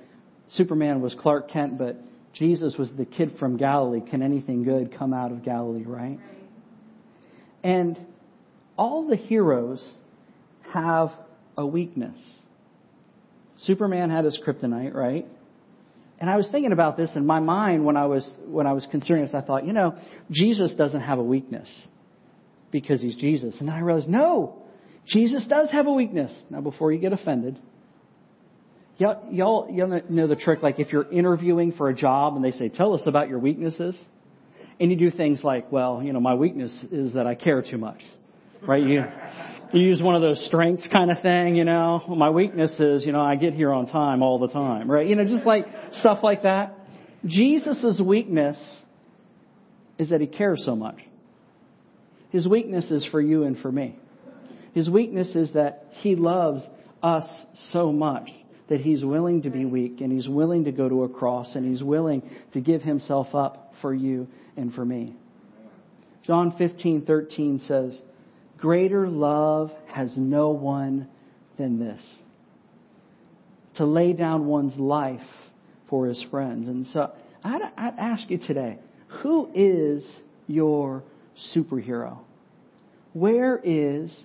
Superman 0.54 1.00
was 1.02 1.14
Clark 1.14 1.52
Kent, 1.52 1.78
but 1.78 1.98
Jesus 2.32 2.74
was 2.76 2.90
the 2.98 3.04
kid 3.04 3.36
from 3.38 3.58
Galilee. 3.58 4.00
Can 4.00 4.22
anything 4.22 4.64
good 4.64 4.98
come 4.98 5.14
out 5.14 5.30
of 5.30 5.44
Galilee, 5.44 5.84
right? 5.84 6.18
And 7.62 7.96
all 8.76 9.08
the 9.08 9.16
heroes 9.16 9.86
have 10.72 11.10
a 11.56 11.66
weakness. 11.66 12.16
Superman 13.62 14.10
had 14.10 14.24
his 14.24 14.38
kryptonite, 14.44 14.94
right? 14.94 15.26
And 16.18 16.30
I 16.30 16.36
was 16.36 16.46
thinking 16.50 16.72
about 16.72 16.96
this 16.96 17.10
in 17.14 17.26
my 17.26 17.40
mind 17.40 17.84
when 17.84 17.96
I 17.96 18.06
was 18.06 18.28
when 18.46 18.66
I 18.66 18.72
was 18.72 18.86
considering 18.90 19.24
this. 19.24 19.34
I 19.34 19.40
thought, 19.40 19.66
you 19.66 19.72
know, 19.72 19.96
Jesus 20.30 20.72
doesn't 20.74 21.00
have 21.00 21.18
a 21.18 21.22
weakness 21.22 21.68
because 22.70 23.00
he's 23.00 23.16
Jesus. 23.16 23.56
And 23.60 23.68
I 23.68 23.80
realized, 23.80 24.08
no, 24.08 24.56
Jesus 25.06 25.44
does 25.48 25.70
have 25.70 25.86
a 25.86 25.92
weakness. 25.92 26.32
Now, 26.48 26.60
before 26.60 26.92
you 26.92 27.00
get 27.00 27.12
offended, 27.12 27.58
Y'all, 28.98 29.32
y'all, 29.32 29.68
y'all 29.70 30.00
know 30.08 30.26
the 30.26 30.36
trick, 30.36 30.62
like 30.62 30.78
if 30.78 30.92
you're 30.92 31.10
interviewing 31.10 31.72
for 31.72 31.88
a 31.88 31.94
job 31.94 32.36
and 32.36 32.44
they 32.44 32.52
say, 32.52 32.68
tell 32.68 32.94
us 32.94 33.00
about 33.06 33.28
your 33.28 33.38
weaknesses. 33.38 33.96
And 34.78 34.90
you 34.90 34.96
do 34.96 35.10
things 35.10 35.42
like, 35.42 35.72
well, 35.72 36.02
you 36.02 36.12
know, 36.12 36.20
my 36.20 36.34
weakness 36.34 36.72
is 36.90 37.14
that 37.14 37.26
I 37.26 37.34
care 37.34 37.62
too 37.62 37.78
much. 37.78 38.00
Right? 38.66 38.82
You, 38.82 39.04
you 39.72 39.80
use 39.80 40.02
one 40.02 40.14
of 40.14 40.22
those 40.22 40.44
strengths 40.46 40.86
kind 40.92 41.10
of 41.10 41.20
thing, 41.20 41.56
you 41.56 41.64
know. 41.64 42.02
My 42.08 42.30
weakness 42.30 42.72
is, 42.78 43.04
you 43.04 43.12
know, 43.12 43.20
I 43.20 43.36
get 43.36 43.54
here 43.54 43.72
on 43.72 43.86
time 43.86 44.22
all 44.22 44.38
the 44.38 44.48
time. 44.48 44.90
Right? 44.90 45.06
You 45.06 45.16
know, 45.16 45.24
just 45.24 45.46
like 45.46 45.66
stuff 46.00 46.18
like 46.22 46.44
that. 46.44 46.78
Jesus' 47.26 48.00
weakness 48.04 48.58
is 49.98 50.10
that 50.10 50.20
he 50.20 50.26
cares 50.26 50.62
so 50.64 50.76
much. 50.76 50.98
His 52.30 52.46
weakness 52.48 52.90
is 52.90 53.06
for 53.10 53.20
you 53.20 53.44
and 53.44 53.58
for 53.58 53.70
me. 53.70 53.96
His 54.74 54.88
weakness 54.88 55.34
is 55.34 55.52
that 55.52 55.86
he 56.00 56.16
loves 56.16 56.62
us 57.02 57.26
so 57.70 57.92
much 57.92 58.30
that 58.68 58.80
he's 58.80 59.04
willing 59.04 59.42
to 59.42 59.50
be 59.50 59.64
weak 59.64 60.00
and 60.00 60.10
he's 60.10 60.28
willing 60.28 60.64
to 60.64 60.72
go 60.72 60.88
to 60.88 61.04
a 61.04 61.08
cross 61.08 61.54
and 61.54 61.70
he's 61.70 61.82
willing 61.82 62.22
to 62.54 62.60
give 62.60 62.80
himself 62.80 63.34
up 63.34 63.74
for 63.82 63.92
you 63.92 64.28
and 64.56 64.72
for 64.72 64.84
me. 64.84 65.14
John 66.24 66.52
15:13 66.52 67.66
says, 67.66 68.00
"Greater 68.62 69.08
love 69.08 69.72
has 69.88 70.16
no 70.16 70.50
one 70.50 71.08
than 71.58 71.80
this: 71.80 72.00
to 73.74 73.84
lay 73.84 74.12
down 74.12 74.46
one's 74.46 74.78
life 74.78 75.20
for 75.90 76.06
his 76.06 76.22
friends." 76.30 76.68
And 76.68 76.86
so 76.86 77.10
I'd, 77.42 77.60
I'd 77.76 77.98
ask 77.98 78.30
you 78.30 78.38
today, 78.38 78.78
who 79.22 79.50
is 79.52 80.06
your 80.46 81.02
superhero? 81.54 82.18
Where 83.12 83.60
is 83.62 84.16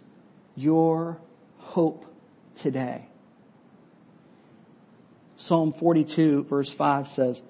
your 0.55 1.17
hope 1.57 2.05
today? 2.61 3.07
Psalm 5.39 5.73
42 5.79 6.45
verse 6.49 6.71
5 6.77 7.07
says, 7.15 7.41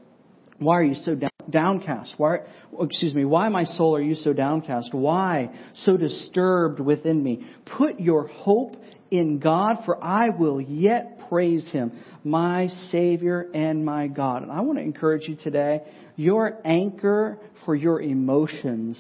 why 0.60 0.78
are 0.80 0.84
you 0.84 0.96
so 0.96 1.16
downcast? 1.50 2.14
Why, 2.18 2.38
excuse 2.80 3.14
me, 3.14 3.26
why, 3.26 3.50
my 3.50 3.66
soul, 3.66 3.96
are 3.96 4.02
you 4.02 4.16
so 4.16 4.34
downcast? 4.34 4.94
Why 4.94 5.50
so 5.76 5.98
disturbed 5.98 6.80
within 6.80 7.22
me? 7.22 7.46
Put 7.78 8.00
your 8.00 8.28
hope 8.28 8.76
in 9.12 9.40
God, 9.40 9.78
for 9.86 10.04
I 10.04 10.30
will 10.30 10.60
yet 10.60 11.20
praise 11.30 11.70
Him, 11.72 11.92
my 12.24 12.70
Savior 12.92 13.50
and 13.54 13.86
my 13.86 14.08
God. 14.08 14.44
And 14.44 14.52
I 14.52 14.62
want 14.62 14.80
to 14.80 14.84
encourage 14.84 15.28
you 15.28 15.36
today, 15.36 15.82
your 16.16 16.60
anchor 16.66 17.40
for 17.66 17.76
your 17.76 18.02
emotions 18.02 19.00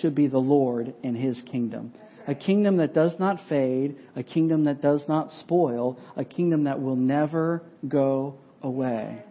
should 0.00 0.14
be 0.14 0.26
the 0.26 0.38
Lord 0.38 0.94
and 1.02 1.16
His 1.16 1.40
kingdom 1.50 1.92
a 2.28 2.34
kingdom 2.34 2.76
that 2.76 2.92
does 2.92 3.14
not 3.18 3.40
fade, 3.48 3.96
a 4.14 4.22
kingdom 4.22 4.64
that 4.64 4.82
does 4.82 5.00
not 5.08 5.32
spoil, 5.40 5.98
a 6.14 6.24
kingdom 6.24 6.64
that 6.64 6.80
will 6.80 6.94
never 6.94 7.62
go 7.88 8.34
away. 8.62 9.24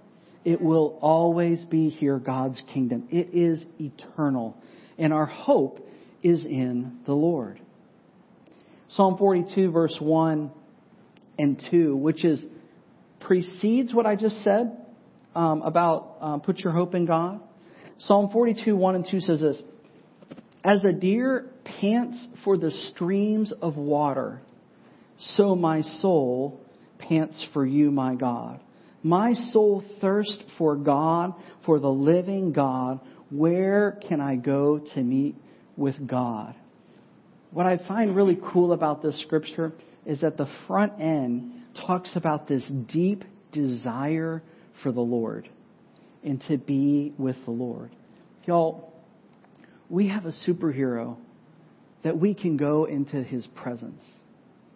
It 0.48 0.62
will 0.62 0.98
always 1.02 1.66
be 1.66 1.90
here, 1.90 2.20
God's 2.20 2.62
kingdom. 2.74 3.10
It 3.12 3.34
is 3.34 3.62
eternal. 3.82 4.56
And 4.98 5.12
our 5.12 5.26
hope 5.26 5.86
is 6.24 6.46
in 6.46 7.00
the 7.06 7.12
Lord. 7.12 7.60
Psalm 8.92 9.18
42, 9.18 9.72
verse 9.72 9.98
1 10.00 10.50
and 11.38 11.62
2, 11.70 11.98
which 11.98 12.24
is 12.24 12.40
precedes 13.20 13.94
what 13.94 14.06
I 14.06 14.16
just 14.16 14.42
said 14.46 14.86
um, 15.36 15.64
about 15.64 16.16
um, 16.22 16.40
put 16.40 16.60
your 16.60 16.72
hope 16.72 16.96
in 16.96 17.06
God. 17.06 17.42
Psalm 17.98 18.30
42, 18.32 18.74
1 18.74 18.96
and 18.96 19.06
2 19.12 19.20
says 19.20 19.42
this 19.42 19.62
As 20.64 20.82
a 20.86 20.94
deer 20.94 21.50
pants 21.66 22.26
for 22.46 22.58
the 22.58 22.72
streams 22.72 23.52
of 23.62 23.76
water, 23.76 24.40
so 25.36 25.58
my 25.58 25.82
soul 25.82 26.62
pants 27.00 27.46
for 27.52 27.66
you, 27.66 27.92
my 27.92 28.16
God. 28.16 28.62
My 29.08 29.36
soul 29.54 29.86
thirsts 30.02 30.44
for 30.58 30.76
God, 30.76 31.34
for 31.66 31.80
the 31.80 31.90
living 31.90 32.52
God. 32.52 33.00
Where 33.30 33.98
can 34.06 34.20
I 34.20 34.36
go 34.36 34.80
to 34.80 35.02
meet 35.02 35.36
with 35.78 35.96
God? 36.06 36.56
What 37.52 37.66
I 37.66 37.78
find 37.88 38.18
really 38.18 38.38
cool 38.52 38.74
about 38.74 39.02
this 39.02 39.18
scripture 39.22 39.72
is 40.06 40.20
that 40.20 40.36
the 40.36 40.50
front 40.68 41.00
end 41.00 41.54
talks 41.86 42.18
about 42.18 42.50
this 42.50 42.66
deep 42.92 43.24
desire 43.54 44.44
for 44.84 44.92
the 44.92 45.00
Lord 45.00 45.48
and 46.22 46.44
to 46.50 46.58
be 46.58 47.14
with 47.18 47.38
the 47.46 47.52
Lord. 47.52 47.92
Y'all, 48.46 48.92
we 49.90 50.10
have 50.10 50.26
a 50.26 50.34
superhero 50.46 51.16
that 52.04 52.20
we 52.20 52.34
can 52.34 52.58
go 52.58 52.84
into 52.84 53.24
his 53.24 53.48
presence, 53.56 54.04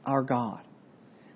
our 0.06 0.24
God. 0.24 0.62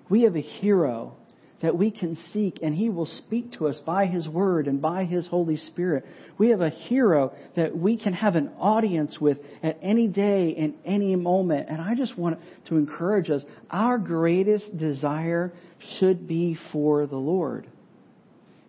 We 0.08 0.22
have 0.22 0.34
a 0.34 0.40
hero 0.40 1.14
that 1.62 1.76
we 1.76 1.90
can 1.90 2.18
seek 2.32 2.58
and 2.62 2.74
he 2.74 2.88
will 2.88 3.06
speak 3.06 3.52
to 3.52 3.66
us 3.66 3.78
by 3.86 4.06
his 4.06 4.28
word 4.28 4.68
and 4.68 4.80
by 4.80 5.04
his 5.04 5.26
Holy 5.26 5.56
Spirit. 5.56 6.04
We 6.38 6.50
have 6.50 6.60
a 6.60 6.68
hero 6.68 7.32
that 7.56 7.76
we 7.76 7.96
can 7.96 8.12
have 8.12 8.36
an 8.36 8.50
audience 8.58 9.18
with 9.20 9.38
at 9.62 9.78
any 9.82 10.06
day 10.06 10.54
and 10.58 10.74
any 10.84 11.16
moment. 11.16 11.68
And 11.70 11.80
I 11.80 11.94
just 11.94 12.16
want 12.18 12.38
to 12.68 12.76
encourage 12.76 13.30
us, 13.30 13.42
our 13.70 13.98
greatest 13.98 14.76
desire 14.76 15.52
should 15.98 16.28
be 16.28 16.58
for 16.72 17.06
the 17.06 17.16
Lord 17.16 17.66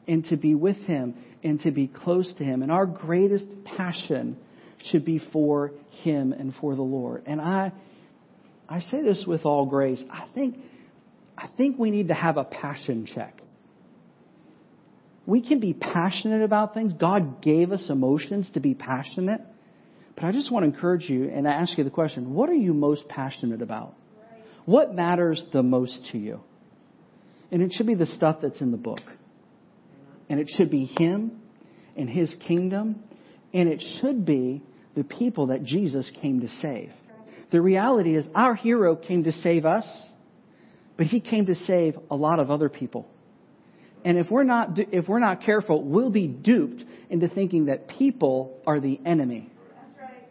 and 0.07 0.23
to 0.25 0.37
be 0.37 0.55
with 0.55 0.77
him 0.77 1.15
and 1.43 1.59
to 1.61 1.71
be 1.71 1.87
close 1.87 2.33
to 2.37 2.43
him. 2.43 2.63
And 2.63 2.71
our 2.71 2.85
greatest 2.85 3.45
passion 3.65 4.37
should 4.85 5.05
be 5.05 5.21
for 5.31 5.71
Him 6.03 6.33
and 6.33 6.53
for 6.59 6.75
the 6.75 6.81
Lord. 6.81 7.23
And 7.25 7.41
I, 7.41 7.71
I 8.69 8.79
say 8.81 9.01
this 9.01 9.23
with 9.27 9.45
all 9.45 9.65
grace. 9.65 10.01
I 10.11 10.27
think, 10.33 10.57
I 11.37 11.47
think 11.55 11.77
we 11.77 11.91
need 11.91 12.07
to 12.07 12.13
have 12.13 12.37
a 12.37 12.43
passion 12.43 13.07
check. 13.13 13.41
We 15.25 15.41
can 15.41 15.59
be 15.59 15.73
passionate 15.73 16.41
about 16.41 16.73
things. 16.73 16.93
God 16.93 17.41
gave 17.41 17.71
us 17.71 17.89
emotions 17.89 18.49
to 18.53 18.59
be 18.59 18.73
passionate. 18.73 19.41
But 20.15 20.25
I 20.25 20.31
just 20.31 20.51
want 20.51 20.63
to 20.63 20.73
encourage 20.73 21.09
you 21.09 21.29
and 21.29 21.45
ask 21.45 21.77
you 21.77 21.83
the 21.83 21.89
question, 21.89 22.33
what 22.33 22.49
are 22.49 22.55
you 22.55 22.73
most 22.73 23.07
passionate 23.07 23.61
about? 23.61 23.93
What 24.65 24.95
matters 24.95 25.43
the 25.53 25.61
most 25.61 26.09
to 26.11 26.17
you? 26.17 26.39
And 27.51 27.61
it 27.61 27.73
should 27.73 27.87
be 27.87 27.95
the 27.95 28.07
stuff 28.07 28.37
that's 28.41 28.61
in 28.61 28.71
the 28.71 28.77
book. 28.77 29.01
And 30.29 30.39
it 30.39 30.49
should 30.49 30.71
be 30.71 30.85
Him 30.85 31.39
and 31.95 32.09
His 32.09 32.33
kingdom 32.47 33.03
and 33.53 33.69
it 33.69 33.81
should 33.99 34.25
be 34.25 34.61
the 34.95 35.03
people 35.03 35.47
that 35.47 35.63
Jesus 35.63 36.09
came 36.21 36.41
to 36.41 36.49
save. 36.61 36.91
The 37.51 37.61
reality 37.61 38.15
is 38.15 38.25
our 38.35 38.55
hero 38.55 38.95
came 38.95 39.23
to 39.23 39.31
save 39.31 39.65
us, 39.65 39.85
but 40.97 41.07
he 41.07 41.19
came 41.19 41.45
to 41.45 41.55
save 41.55 41.97
a 42.09 42.15
lot 42.15 42.39
of 42.39 42.51
other 42.51 42.69
people. 42.69 43.07
And 44.03 44.17
if 44.17 44.29
we're 44.29 44.43
not, 44.43 44.77
if 44.77 45.07
we're 45.07 45.19
not 45.19 45.43
careful, 45.43 45.83
we'll 45.83 46.09
be 46.09 46.27
duped 46.27 46.83
into 47.09 47.27
thinking 47.27 47.65
that 47.65 47.87
people 47.87 48.59
are 48.65 48.79
the 48.79 48.99
enemy. 49.05 49.49
Right. 49.99 50.27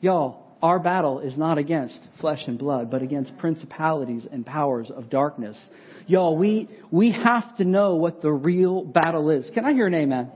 Y'all, 0.00 0.44
our 0.62 0.78
battle 0.78 1.20
is 1.20 1.36
not 1.36 1.58
against 1.58 1.98
flesh 2.20 2.42
and 2.46 2.58
blood, 2.58 2.90
but 2.90 3.02
against 3.02 3.36
principalities 3.38 4.26
and 4.30 4.46
powers 4.46 4.90
of 4.90 5.10
darkness. 5.10 5.56
Y'all, 6.06 6.36
we, 6.36 6.68
we 6.90 7.12
have 7.12 7.56
to 7.56 7.64
know 7.64 7.96
what 7.96 8.22
the 8.22 8.32
real 8.32 8.82
battle 8.82 9.30
is. 9.30 9.48
Can 9.54 9.64
I 9.64 9.72
hear 9.72 9.86
an 9.86 9.94
amen? 9.94 10.30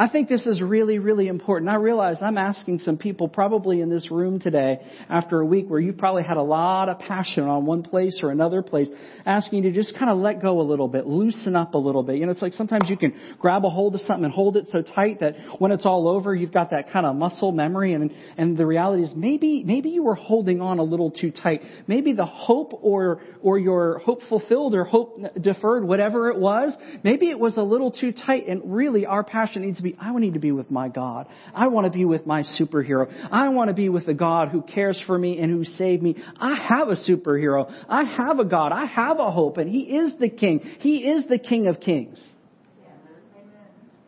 I 0.00 0.08
think 0.08 0.30
this 0.30 0.46
is 0.46 0.62
really, 0.62 0.98
really 0.98 1.28
important. 1.28 1.68
I 1.68 1.74
realize 1.74 2.16
I'm 2.22 2.38
asking 2.38 2.78
some 2.78 2.96
people 2.96 3.28
probably 3.28 3.82
in 3.82 3.90
this 3.90 4.10
room 4.10 4.40
today 4.40 4.78
after 5.10 5.40
a 5.40 5.44
week 5.44 5.68
where 5.68 5.78
you've 5.78 5.98
probably 5.98 6.22
had 6.22 6.38
a 6.38 6.42
lot 6.42 6.88
of 6.88 7.00
passion 7.00 7.44
on 7.44 7.66
one 7.66 7.82
place 7.82 8.16
or 8.22 8.30
another 8.30 8.62
place, 8.62 8.88
asking 9.26 9.62
you 9.62 9.70
to 9.70 9.78
just 9.78 9.94
kind 9.98 10.10
of 10.10 10.16
let 10.16 10.40
go 10.40 10.62
a 10.62 10.64
little 10.64 10.88
bit, 10.88 11.06
loosen 11.06 11.54
up 11.54 11.74
a 11.74 11.78
little 11.78 12.02
bit. 12.02 12.16
You 12.16 12.24
know, 12.24 12.32
it's 12.32 12.40
like 12.40 12.54
sometimes 12.54 12.88
you 12.88 12.96
can 12.96 13.12
grab 13.38 13.66
a 13.66 13.68
hold 13.68 13.94
of 13.94 14.00
something 14.00 14.24
and 14.24 14.32
hold 14.32 14.56
it 14.56 14.68
so 14.72 14.80
tight 14.80 15.20
that 15.20 15.34
when 15.58 15.70
it's 15.70 15.84
all 15.84 16.08
over, 16.08 16.34
you've 16.34 16.54
got 16.54 16.70
that 16.70 16.90
kind 16.90 17.04
of 17.04 17.14
muscle 17.14 17.52
memory 17.52 17.92
and, 17.92 18.10
and 18.38 18.56
the 18.56 18.64
reality 18.64 19.02
is 19.02 19.12
maybe, 19.14 19.62
maybe 19.64 19.90
you 19.90 20.02
were 20.02 20.14
holding 20.14 20.62
on 20.62 20.78
a 20.78 20.82
little 20.82 21.10
too 21.10 21.30
tight. 21.30 21.60
Maybe 21.86 22.14
the 22.14 22.24
hope 22.24 22.72
or, 22.80 23.20
or 23.42 23.58
your 23.58 23.98
hope 23.98 24.22
fulfilled 24.30 24.74
or 24.74 24.84
hope 24.84 25.20
deferred, 25.38 25.84
whatever 25.84 26.30
it 26.30 26.38
was, 26.38 26.72
maybe 27.04 27.28
it 27.28 27.38
was 27.38 27.58
a 27.58 27.62
little 27.62 27.90
too 27.90 28.12
tight 28.12 28.48
and 28.48 28.62
really 28.74 29.04
our 29.04 29.22
passion 29.22 29.60
needs 29.60 29.76
to 29.76 29.82
be 29.82 29.89
be, 29.92 29.98
I 30.00 30.16
need 30.18 30.34
to 30.34 30.40
be 30.40 30.52
with 30.52 30.70
my 30.70 30.88
God. 30.88 31.26
I 31.54 31.68
want 31.68 31.86
to 31.86 31.90
be 31.90 32.04
with 32.04 32.26
my 32.26 32.42
superhero. 32.42 33.12
I 33.30 33.48
want 33.48 33.68
to 33.68 33.74
be 33.74 33.88
with 33.88 34.06
the 34.06 34.14
God 34.14 34.48
who 34.48 34.62
cares 34.62 35.00
for 35.06 35.18
me 35.18 35.38
and 35.38 35.50
who 35.50 35.64
saved 35.64 36.02
me. 36.02 36.16
I 36.38 36.54
have 36.54 36.88
a 36.88 36.96
superhero. 36.96 37.72
I 37.88 38.04
have 38.04 38.38
a 38.38 38.44
God. 38.44 38.72
I 38.72 38.86
have 38.86 39.18
a 39.18 39.30
hope 39.30 39.58
and 39.58 39.70
He 39.70 39.80
is 39.80 40.12
the 40.18 40.28
King. 40.28 40.60
He 40.80 40.98
is 41.08 41.24
the 41.28 41.38
King 41.38 41.66
of 41.66 41.80
Kings. 41.80 42.18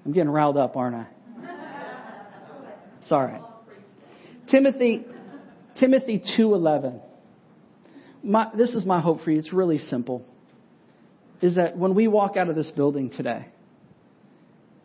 I'm 0.04 0.12
getting 0.12 0.30
riled 0.30 0.56
up, 0.56 0.76
aren't 0.76 0.96
I? 0.96 1.06
It's 3.02 3.12
all 3.12 3.24
right. 3.24 3.42
Timothy, 4.50 5.04
Timothy 5.78 6.22
2.11. 6.38 7.00
My, 8.22 8.48
this 8.56 8.70
is 8.70 8.84
my 8.84 9.00
hope 9.00 9.22
for 9.22 9.30
you. 9.30 9.38
It's 9.38 9.52
really 9.52 9.78
simple. 9.78 10.24
Is 11.40 11.56
that 11.56 11.76
when 11.76 11.94
we 11.94 12.06
walk 12.06 12.36
out 12.36 12.48
of 12.48 12.54
this 12.54 12.70
building 12.70 13.10
today, 13.10 13.46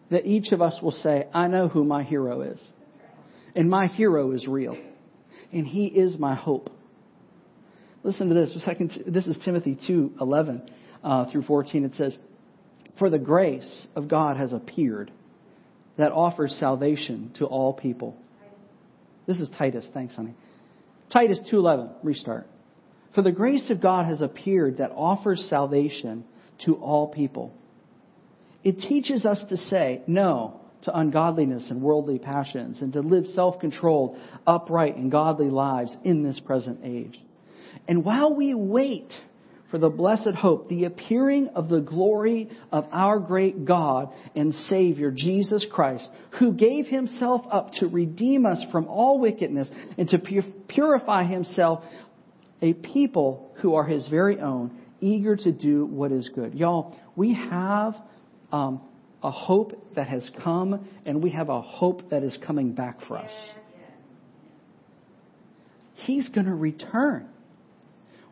that 0.09 0.25
each 0.25 0.51
of 0.51 0.61
us 0.61 0.75
will 0.81 0.91
say, 0.91 1.27
I 1.33 1.47
know 1.47 1.67
who 1.67 1.83
my 1.83 2.03
hero 2.03 2.41
is. 2.41 2.59
And 3.55 3.69
my 3.69 3.87
hero 3.87 4.31
is 4.31 4.47
real. 4.47 4.77
And 5.51 5.65
he 5.65 5.85
is 5.85 6.17
my 6.17 6.35
hope. 6.35 6.69
Listen 8.03 8.29
to 8.29 8.35
this. 8.35 8.53
This 9.05 9.27
is 9.27 9.37
Timothy 9.43 9.77
2 9.87 10.13
11 10.21 10.69
uh, 11.03 11.31
through 11.31 11.43
14. 11.43 11.83
It 11.85 11.95
says, 11.95 12.17
For 12.99 13.09
the 13.09 13.17
grace 13.17 13.87
of 13.95 14.07
God 14.07 14.37
has 14.37 14.53
appeared 14.53 15.11
that 15.97 16.11
offers 16.11 16.55
salvation 16.59 17.33
to 17.39 17.45
all 17.45 17.73
people. 17.73 18.15
This 19.25 19.39
is 19.39 19.49
Titus. 19.57 19.85
Thanks, 19.93 20.15
honey. 20.15 20.35
Titus 21.11 21.39
2:11. 21.51 21.89
Restart. 22.03 22.47
For 23.13 23.21
the 23.21 23.31
grace 23.31 23.69
of 23.69 23.81
God 23.81 24.05
has 24.05 24.21
appeared 24.21 24.77
that 24.77 24.91
offers 24.91 25.45
salvation 25.49 26.23
to 26.65 26.75
all 26.75 27.07
people 27.07 27.51
it 28.67 28.79
teaches 28.79 29.25
us 29.25 29.41
to 29.47 29.55
say 29.55 30.01
no 30.07 30.59
to 30.81 30.99
ungodliness 30.99 31.69
and 31.69 31.81
worldly 31.81 32.19
passions 32.19 32.81
and 32.81 32.91
to 32.91 32.99
live 32.99 33.25
self-controlled, 33.33 34.19
upright, 34.45 34.97
and 34.97 35.09
godly 35.09 35.49
lives 35.49 35.95
in 36.03 36.21
this 36.21 36.37
present 36.41 36.81
age. 36.83 37.17
And 37.87 38.03
while 38.03 38.35
we 38.35 38.53
wait 38.53 39.09
for 39.71 39.77
the 39.77 39.87
blessed 39.89 40.35
hope, 40.35 40.67
the 40.67 40.83
appearing 40.83 41.47
of 41.55 41.69
the 41.69 41.79
glory 41.79 42.49
of 42.69 42.85
our 42.91 43.19
great 43.19 43.63
God 43.63 44.09
and 44.35 44.53
Savior, 44.69 45.13
Jesus 45.15 45.65
Christ, 45.71 46.05
who 46.37 46.51
gave 46.51 46.87
himself 46.87 47.45
up 47.49 47.71
to 47.75 47.87
redeem 47.87 48.45
us 48.45 48.61
from 48.69 48.87
all 48.87 49.17
wickedness 49.17 49.69
and 49.97 50.09
to 50.09 50.19
purify 50.67 51.23
himself 51.23 51.85
a 52.61 52.73
people 52.73 53.53
who 53.61 53.75
are 53.75 53.85
his 53.85 54.05
very 54.09 54.41
own, 54.41 54.77
eager 54.99 55.37
to 55.37 55.53
do 55.53 55.85
what 55.85 56.11
is 56.11 56.29
good. 56.35 56.53
Y'all, 56.53 56.97
we 57.15 57.33
have 57.33 57.95
um, 58.51 58.81
a 59.23 59.31
hope 59.31 59.95
that 59.95 60.07
has 60.07 60.29
come, 60.43 60.87
and 61.05 61.21
we 61.21 61.31
have 61.31 61.49
a 61.49 61.61
hope 61.61 62.09
that 62.11 62.23
is 62.23 62.37
coming 62.45 62.73
back 62.73 62.99
for 63.07 63.17
us. 63.17 63.31
He's 65.95 66.27
going 66.29 66.45
to 66.45 66.53
return. 66.53 67.27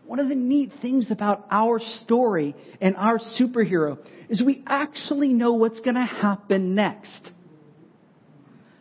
One 0.06 0.19
of 0.19 0.30
the 0.30 0.36
neat 0.36 0.71
things 0.82 1.10
about 1.10 1.47
our 1.49 1.80
story 2.04 2.56
and 2.80 2.95
our 2.95 3.17
superhero 3.39 3.97
is 4.30 4.41
we 4.41 4.63
actually 4.67 5.30
know 5.30 5.54
what's 5.54 5.80
going 5.80 5.95
to 5.95 6.06
happen 6.06 6.75
next. 6.75 7.32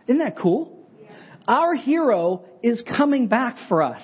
Isn't 0.06 0.18
that 0.18 0.38
cool? 0.38 0.86
Our 1.48 1.74
hero 1.74 2.44
is 2.62 2.82
coming 2.96 3.28
back 3.28 3.56
for 3.68 3.82
us. 3.82 4.02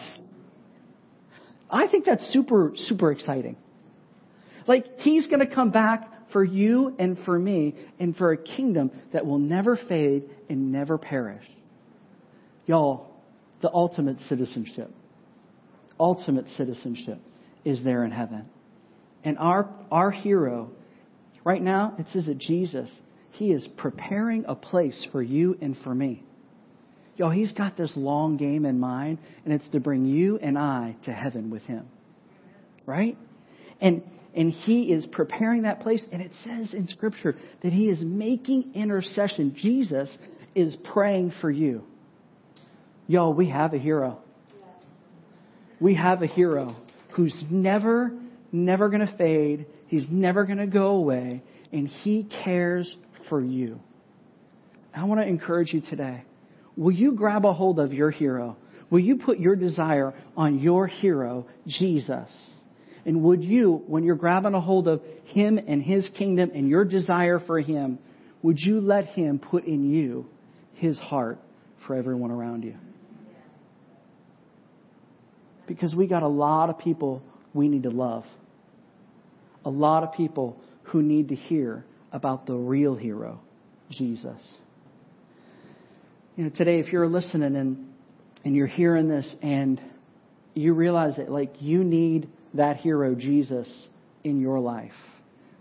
I 1.70 1.86
think 1.86 2.04
that's 2.04 2.26
super, 2.32 2.72
super 2.88 3.12
exciting. 3.12 3.56
Like, 4.66 4.86
he's 4.98 5.26
going 5.26 5.40
to 5.40 5.54
come 5.54 5.70
back 5.70 6.10
for 6.32 6.44
you 6.44 6.94
and 6.98 7.18
for 7.24 7.38
me 7.38 7.74
and 7.98 8.16
for 8.16 8.32
a 8.32 8.36
kingdom 8.36 8.90
that 9.12 9.26
will 9.26 9.38
never 9.38 9.76
fade 9.76 10.28
and 10.48 10.72
never 10.72 10.98
perish. 10.98 11.44
Y'all, 12.66 13.10
the 13.62 13.70
ultimate 13.72 14.18
citizenship, 14.28 14.90
ultimate 15.98 16.46
citizenship 16.56 17.18
is 17.64 17.82
there 17.84 18.04
in 18.04 18.10
heaven. 18.10 18.46
And 19.24 19.38
our, 19.38 19.68
our 19.90 20.10
hero, 20.10 20.70
right 21.44 21.62
now, 21.62 21.94
it 21.98 22.06
says 22.12 22.26
that 22.26 22.38
Jesus, 22.38 22.88
he 23.32 23.50
is 23.50 23.66
preparing 23.76 24.44
a 24.46 24.54
place 24.54 25.06
for 25.12 25.22
you 25.22 25.58
and 25.60 25.76
for 25.84 25.94
me. 25.94 26.22
Y'all, 27.16 27.30
he's 27.30 27.52
got 27.52 27.76
this 27.76 27.92
long 27.96 28.38
game 28.38 28.64
in 28.64 28.80
mind, 28.80 29.18
and 29.44 29.52
it's 29.52 29.68
to 29.68 29.80
bring 29.80 30.06
you 30.06 30.38
and 30.38 30.56
I 30.56 30.96
to 31.04 31.12
heaven 31.12 31.50
with 31.50 31.62
him. 31.64 31.86
Right? 32.86 33.18
And 33.78 34.02
and 34.34 34.52
he 34.52 34.92
is 34.92 35.06
preparing 35.06 35.62
that 35.62 35.80
place. 35.80 36.02
And 36.12 36.22
it 36.22 36.32
says 36.44 36.72
in 36.72 36.88
Scripture 36.88 37.36
that 37.62 37.72
he 37.72 37.88
is 37.88 38.00
making 38.00 38.72
intercession. 38.74 39.56
Jesus 39.56 40.08
is 40.54 40.76
praying 40.92 41.32
for 41.40 41.50
you. 41.50 41.84
Y'all, 43.06 43.32
we 43.32 43.48
have 43.50 43.74
a 43.74 43.78
hero. 43.78 44.18
We 45.80 45.94
have 45.94 46.22
a 46.22 46.26
hero 46.26 46.76
who's 47.14 47.34
never, 47.50 48.12
never 48.52 48.88
going 48.88 49.06
to 49.06 49.16
fade. 49.16 49.66
He's 49.88 50.04
never 50.10 50.44
going 50.44 50.58
to 50.58 50.66
go 50.66 50.88
away. 50.90 51.42
And 51.72 51.88
he 51.88 52.28
cares 52.44 52.94
for 53.28 53.40
you. 53.40 53.80
I 54.94 55.04
want 55.04 55.20
to 55.20 55.26
encourage 55.26 55.72
you 55.72 55.80
today. 55.80 56.24
Will 56.76 56.92
you 56.92 57.12
grab 57.12 57.44
a 57.44 57.52
hold 57.52 57.78
of 57.80 57.92
your 57.92 58.10
hero? 58.10 58.56
Will 58.90 59.00
you 59.00 59.18
put 59.18 59.38
your 59.38 59.56
desire 59.56 60.14
on 60.36 60.58
your 60.58 60.86
hero, 60.86 61.46
Jesus? 61.66 62.28
And 63.10 63.24
would 63.24 63.42
you, 63.42 63.82
when 63.88 64.04
you're 64.04 64.14
grabbing 64.14 64.54
a 64.54 64.60
hold 64.60 64.86
of 64.86 65.02
Him 65.24 65.58
and 65.58 65.82
His 65.82 66.08
kingdom 66.16 66.52
and 66.54 66.68
your 66.68 66.84
desire 66.84 67.40
for 67.40 67.58
Him, 67.58 67.98
would 68.40 68.56
you 68.56 68.80
let 68.80 69.06
Him 69.06 69.40
put 69.40 69.64
in 69.64 69.90
you 69.90 70.26
His 70.74 70.96
heart 70.96 71.40
for 71.84 71.96
everyone 71.96 72.30
around 72.30 72.62
you? 72.62 72.76
Because 75.66 75.92
we 75.92 76.06
got 76.06 76.22
a 76.22 76.28
lot 76.28 76.70
of 76.70 76.78
people 76.78 77.20
we 77.52 77.66
need 77.66 77.82
to 77.82 77.90
love. 77.90 78.26
A 79.64 79.70
lot 79.70 80.04
of 80.04 80.12
people 80.12 80.60
who 80.84 81.02
need 81.02 81.30
to 81.30 81.34
hear 81.34 81.84
about 82.12 82.46
the 82.46 82.54
real 82.54 82.94
hero, 82.94 83.40
Jesus. 83.90 84.40
You 86.36 86.44
know, 86.44 86.50
today 86.50 86.78
if 86.78 86.92
you're 86.92 87.08
listening 87.08 87.56
and 87.56 87.88
and 88.44 88.54
you're 88.54 88.68
hearing 88.68 89.08
this 89.08 89.26
and 89.42 89.80
you 90.54 90.74
realize 90.74 91.16
that 91.16 91.28
like 91.28 91.54
you 91.58 91.82
need 91.82 92.28
that 92.54 92.78
hero, 92.78 93.14
Jesus, 93.14 93.68
in 94.24 94.40
your 94.40 94.60
life. 94.60 94.92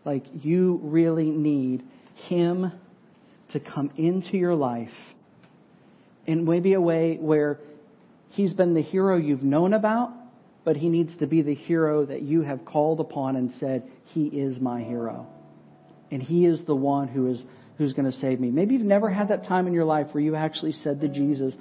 Like, 0.06 0.24
you 0.34 0.80
really 0.84 1.30
need 1.30 1.84
Him 2.28 2.72
to 3.54 3.60
come 3.60 3.92
into 3.98 4.38
your 4.38 4.56
life 4.56 4.90
in 6.26 6.46
maybe 6.46 6.74
a 6.74 6.82
way 6.82 7.18
where 7.20 7.60
He's 8.30 8.54
been 8.54 8.74
the 8.74 8.82
hero 8.82 9.18
you've 9.18 9.44
known 9.44 9.74
about, 9.74 10.14
but 10.64 10.78
He 10.78 10.90
needs 10.90 11.16
to 11.18 11.28
be 11.28 11.42
the 11.42 11.56
hero 11.56 12.06
that 12.06 12.22
you 12.22 12.42
have 12.42 12.66
called 12.66 13.00
upon 13.00 13.36
and 13.36 13.54
said, 13.60 13.84
He 14.06 14.26
is 14.26 14.60
my 14.60 14.82
hero. 14.82 15.28
And 16.12 16.22
He 16.22 16.46
is 16.46 16.62
the 16.66 16.76
one 16.76 17.08
who 17.08 17.32
is 17.32 17.44
who's 17.80 17.94
going 17.94 18.12
to 18.12 18.18
save 18.20 18.42
me. 18.42 18.52
Maybe 18.52 18.76
you've 18.76 18.84
never 18.84 19.10
had 19.10 19.30
that 19.30 19.48
time 19.48 19.66
in 19.66 19.74
your 19.74 19.86
life 19.86 20.08
where 20.12 20.22
you 20.22 20.36
actually 20.36 20.74
said 20.84 21.00
to 21.00 21.08
Jesus, 21.08 21.54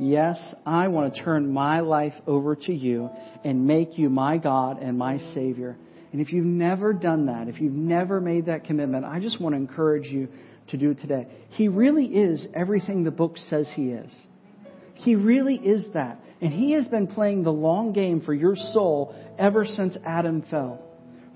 Yes, 0.00 0.38
I 0.66 0.88
want 0.88 1.14
to 1.14 1.22
turn 1.22 1.52
my 1.52 1.80
life 1.80 2.14
over 2.26 2.56
to 2.56 2.72
you 2.72 3.10
and 3.44 3.66
make 3.66 3.96
you 3.96 4.10
my 4.10 4.38
God 4.38 4.82
and 4.82 4.98
my 4.98 5.18
Savior. 5.34 5.76
And 6.12 6.20
if 6.20 6.32
you've 6.32 6.44
never 6.44 6.92
done 6.92 7.26
that, 7.26 7.48
if 7.48 7.60
you've 7.60 7.72
never 7.72 8.20
made 8.20 8.46
that 8.46 8.64
commitment, 8.64 9.04
I 9.04 9.20
just 9.20 9.40
want 9.40 9.54
to 9.54 9.56
encourage 9.56 10.06
you 10.06 10.28
to 10.68 10.76
do 10.76 10.90
it 10.90 11.00
today. 11.00 11.26
He 11.50 11.68
really 11.68 12.06
is 12.06 12.46
everything 12.54 13.04
the 13.04 13.10
book 13.10 13.36
says 13.48 13.66
he 13.74 13.88
is. 13.90 14.12
He 14.94 15.14
really 15.14 15.56
is 15.56 15.84
that. 15.94 16.20
And 16.40 16.52
he 16.52 16.72
has 16.72 16.86
been 16.88 17.06
playing 17.06 17.42
the 17.42 17.52
long 17.52 17.92
game 17.92 18.20
for 18.20 18.34
your 18.34 18.56
soul 18.56 19.14
ever 19.38 19.64
since 19.64 19.96
Adam 20.04 20.42
fell. 20.50 20.83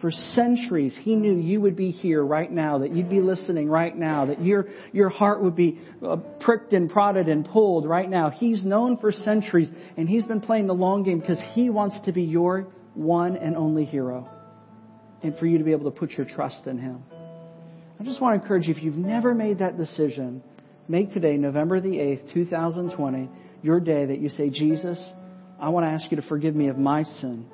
For 0.00 0.12
centuries, 0.12 0.96
He 1.02 1.16
knew 1.16 1.36
you 1.36 1.60
would 1.60 1.74
be 1.74 1.90
here 1.90 2.24
right 2.24 2.50
now, 2.50 2.78
that 2.78 2.94
you'd 2.94 3.10
be 3.10 3.20
listening 3.20 3.68
right 3.68 3.96
now, 3.96 4.26
that 4.26 4.42
your, 4.44 4.66
your 4.92 5.08
heart 5.08 5.42
would 5.42 5.56
be 5.56 5.80
uh, 6.06 6.16
pricked 6.40 6.72
and 6.72 6.88
prodded 6.88 7.28
and 7.28 7.44
pulled 7.44 7.86
right 7.86 8.08
now. 8.08 8.30
He's 8.30 8.64
known 8.64 8.98
for 8.98 9.10
centuries, 9.10 9.68
and 9.96 10.08
He's 10.08 10.24
been 10.24 10.40
playing 10.40 10.68
the 10.68 10.74
long 10.74 11.02
game 11.02 11.18
because 11.18 11.38
He 11.52 11.68
wants 11.68 11.98
to 12.04 12.12
be 12.12 12.22
your 12.22 12.68
one 12.94 13.36
and 13.36 13.56
only 13.56 13.84
hero. 13.84 14.28
And 15.22 15.36
for 15.36 15.46
you 15.46 15.58
to 15.58 15.64
be 15.64 15.72
able 15.72 15.90
to 15.90 15.98
put 15.98 16.12
your 16.12 16.26
trust 16.26 16.66
in 16.66 16.78
Him. 16.78 17.02
I 17.98 18.04
just 18.04 18.20
want 18.20 18.38
to 18.38 18.42
encourage 18.42 18.68
you, 18.68 18.74
if 18.74 18.82
you've 18.82 18.94
never 18.94 19.34
made 19.34 19.58
that 19.58 19.76
decision, 19.76 20.44
make 20.86 21.12
today, 21.12 21.36
November 21.36 21.80
the 21.80 21.88
8th, 21.88 22.32
2020, 22.32 23.28
your 23.62 23.80
day 23.80 24.06
that 24.06 24.20
you 24.20 24.28
say, 24.28 24.48
Jesus, 24.48 24.98
I 25.60 25.70
want 25.70 25.86
to 25.86 25.90
ask 25.90 26.08
you 26.12 26.16
to 26.18 26.28
forgive 26.28 26.54
me 26.54 26.68
of 26.68 26.78
my 26.78 27.02
sin. 27.02 27.46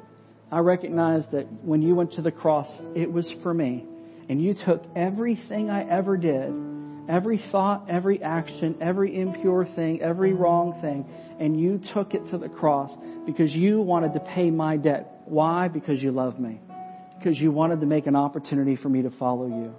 I 0.54 0.60
recognize 0.60 1.24
that 1.32 1.48
when 1.64 1.82
you 1.82 1.96
went 1.96 2.12
to 2.12 2.22
the 2.22 2.30
cross, 2.30 2.68
it 2.94 3.12
was 3.12 3.28
for 3.42 3.52
me. 3.52 3.84
And 4.28 4.40
you 4.40 4.54
took 4.54 4.84
everything 4.94 5.68
I 5.68 5.82
ever 5.90 6.16
did, 6.16 6.54
every 7.08 7.42
thought, 7.50 7.86
every 7.90 8.22
action, 8.22 8.76
every 8.80 9.20
impure 9.20 9.66
thing, 9.74 10.00
every 10.00 10.32
wrong 10.32 10.80
thing, 10.80 11.06
and 11.40 11.58
you 11.58 11.80
took 11.92 12.14
it 12.14 12.30
to 12.30 12.38
the 12.38 12.48
cross 12.48 12.92
because 13.26 13.52
you 13.52 13.80
wanted 13.80 14.12
to 14.12 14.20
pay 14.20 14.48
my 14.48 14.76
debt. 14.76 15.22
Why? 15.24 15.66
Because 15.66 16.00
you 16.00 16.12
love 16.12 16.38
me. 16.38 16.60
Because 17.18 17.36
you 17.36 17.50
wanted 17.50 17.80
to 17.80 17.86
make 17.86 18.06
an 18.06 18.14
opportunity 18.14 18.76
for 18.76 18.88
me 18.88 19.02
to 19.02 19.10
follow 19.18 19.48
you. 19.48 19.74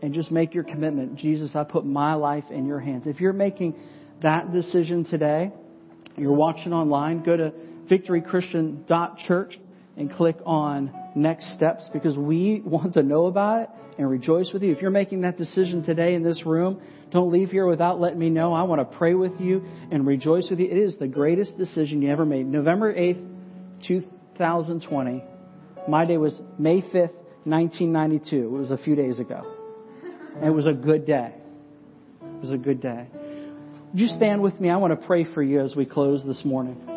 And 0.00 0.14
just 0.14 0.30
make 0.30 0.54
your 0.54 0.64
commitment. 0.64 1.16
Jesus, 1.16 1.50
I 1.54 1.62
put 1.64 1.84
my 1.84 2.14
life 2.14 2.44
in 2.50 2.64
your 2.64 2.80
hands. 2.80 3.02
If 3.04 3.20
you're 3.20 3.34
making 3.34 3.78
that 4.22 4.50
decision 4.50 5.04
today, 5.04 5.52
you're 6.16 6.32
watching 6.32 6.72
online, 6.72 7.22
go 7.22 7.36
to 7.36 7.52
victorychristian.church 7.90 9.58
and 9.96 10.12
click 10.12 10.36
on 10.44 10.92
next 11.14 11.54
steps 11.54 11.88
because 11.92 12.16
we 12.16 12.62
want 12.64 12.94
to 12.94 13.02
know 13.02 13.26
about 13.26 13.62
it 13.62 13.70
and 13.98 14.10
rejoice 14.10 14.50
with 14.52 14.62
you. 14.62 14.72
If 14.72 14.82
you're 14.82 14.90
making 14.90 15.20
that 15.22 15.38
decision 15.38 15.84
today 15.84 16.14
in 16.14 16.22
this 16.22 16.44
room, 16.44 16.80
don't 17.10 17.32
leave 17.32 17.50
here 17.50 17.66
without 17.66 18.00
letting 18.00 18.18
me 18.18 18.28
know. 18.28 18.52
I 18.52 18.62
want 18.62 18.80
to 18.80 18.96
pray 18.96 19.14
with 19.14 19.40
you 19.40 19.64
and 19.92 20.06
rejoice 20.06 20.48
with 20.50 20.58
you. 20.58 20.66
It 20.66 20.78
is 20.78 20.96
the 20.98 21.06
greatest 21.06 21.56
decision 21.56 22.02
you 22.02 22.10
ever 22.10 22.24
made. 22.24 22.46
November 22.46 22.92
8th, 22.92 23.24
2020. 23.86 25.24
My 25.88 26.04
day 26.04 26.16
was 26.16 26.34
May 26.58 26.80
5th, 26.80 27.14
1992. 27.44 28.36
It 28.36 28.50
was 28.50 28.70
a 28.70 28.78
few 28.78 28.96
days 28.96 29.18
ago. 29.20 29.54
And 30.36 30.44
it 30.44 30.50
was 30.50 30.66
a 30.66 30.72
good 30.72 31.06
day. 31.06 31.34
It 32.20 32.40
was 32.40 32.50
a 32.50 32.56
good 32.56 32.80
day. 32.80 33.06
Would 33.12 34.00
you 34.00 34.08
stand 34.08 34.42
with 34.42 34.58
me? 34.60 34.70
I 34.70 34.76
want 34.78 34.98
to 34.98 35.06
pray 35.06 35.24
for 35.32 35.42
you 35.42 35.64
as 35.64 35.76
we 35.76 35.84
close 35.86 36.24
this 36.24 36.44
morning. 36.44 36.93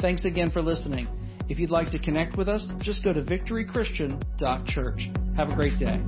Thanks 0.00 0.24
again 0.24 0.50
for 0.50 0.62
listening. 0.62 1.06
If 1.48 1.58
you'd 1.58 1.70
like 1.70 1.90
to 1.90 1.98
connect 1.98 2.36
with 2.36 2.48
us, 2.48 2.66
just 2.80 3.04
go 3.04 3.12
to 3.12 3.22
victorychristian.church. 3.22 5.10
Have 5.36 5.50
a 5.50 5.54
great 5.54 5.78
day. 5.78 6.00